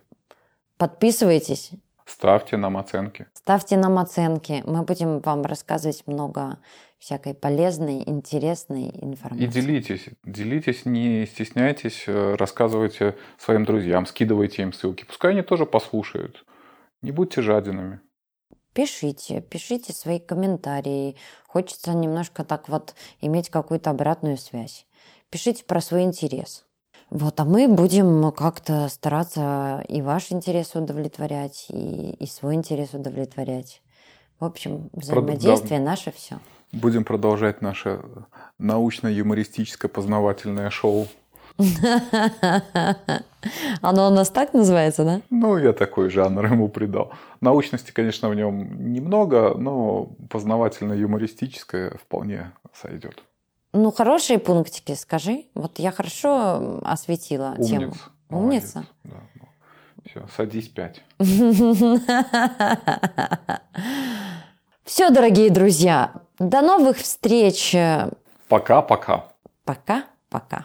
Подписывайтесь. 0.76 1.72
Ставьте 2.06 2.56
нам 2.56 2.76
оценки. 2.76 3.26
Ставьте 3.34 3.76
нам 3.76 3.98
оценки. 3.98 4.62
Мы 4.66 4.82
будем 4.82 5.18
вам 5.18 5.42
рассказывать 5.42 6.06
много 6.06 6.58
всякой 7.00 7.34
полезной, 7.34 8.04
интересной 8.06 8.88
информации. 9.02 9.44
И 9.44 9.48
делитесь. 9.48 10.10
Делитесь, 10.24 10.84
не 10.84 11.26
стесняйтесь, 11.26 12.04
э, 12.06 12.36
рассказывайте 12.36 13.16
своим 13.36 13.64
друзьям, 13.64 14.06
скидывайте 14.06 14.62
им 14.62 14.72
ссылки. 14.72 15.04
Пускай 15.04 15.32
они 15.32 15.42
тоже 15.42 15.66
послушают. 15.66 16.44
Не 17.02 17.10
будьте 17.10 17.42
жадинами. 17.42 17.98
Пишите, 18.72 19.40
пишите 19.40 19.92
свои 19.92 20.18
комментарии. 20.18 21.16
Хочется 21.46 21.92
немножко 21.92 22.44
так 22.44 22.68
вот 22.68 22.94
иметь 23.20 23.50
какую-то 23.50 23.90
обратную 23.90 24.38
связь. 24.38 24.86
Пишите 25.30 25.64
про 25.64 25.80
свой 25.80 26.02
интерес. 26.02 26.64
Вот, 27.10 27.40
а 27.40 27.44
мы 27.44 27.66
будем 27.66 28.30
как-то 28.30 28.88
стараться 28.88 29.84
и 29.88 30.00
ваш 30.00 30.30
интерес 30.30 30.76
удовлетворять, 30.76 31.66
и, 31.68 32.12
и 32.12 32.26
свой 32.26 32.54
интерес 32.54 32.94
удовлетворять. 32.94 33.82
В 34.38 34.44
общем, 34.44 34.90
взаимодействие 34.92 35.80
да. 35.80 35.86
наше 35.86 36.12
все. 36.12 36.38
Будем 36.72 37.04
продолжать 37.04 37.62
наше 37.62 38.00
научно-юмористическое 38.58 39.88
познавательное 39.88 40.70
шоу. 40.70 41.08
Оно 43.80 44.08
у 44.08 44.10
нас 44.10 44.28
так 44.30 44.52
называется, 44.54 45.04
да? 45.04 45.20
Ну, 45.30 45.56
я 45.58 45.72
такой 45.72 46.10
жанр 46.10 46.44
ему 46.46 46.68
придал. 46.68 47.12
Научности, 47.40 47.90
конечно, 47.90 48.28
в 48.28 48.34
нем 48.34 48.92
немного, 48.92 49.54
но 49.56 50.10
познавательно-юмористическое 50.28 51.96
вполне 51.98 52.52
сойдет. 52.74 53.22
Ну, 53.72 53.90
хорошие 53.92 54.38
пунктики, 54.38 54.94
скажи. 54.94 55.44
Вот 55.54 55.78
я 55.78 55.90
хорошо 55.92 56.80
осветила 56.84 57.54
Умница. 57.56 57.70
тему. 57.70 57.94
Умница? 58.30 58.84
Да, 59.04 59.16
ну, 59.36 59.48
все, 60.04 60.26
садись 60.36 60.68
пять. 60.68 61.02
Все, 64.84 65.10
дорогие 65.10 65.50
друзья, 65.50 66.12
до 66.40 66.62
новых 66.62 66.96
встреч. 66.96 67.76
Пока-пока. 68.48 69.28
Пока-пока. 69.64 70.64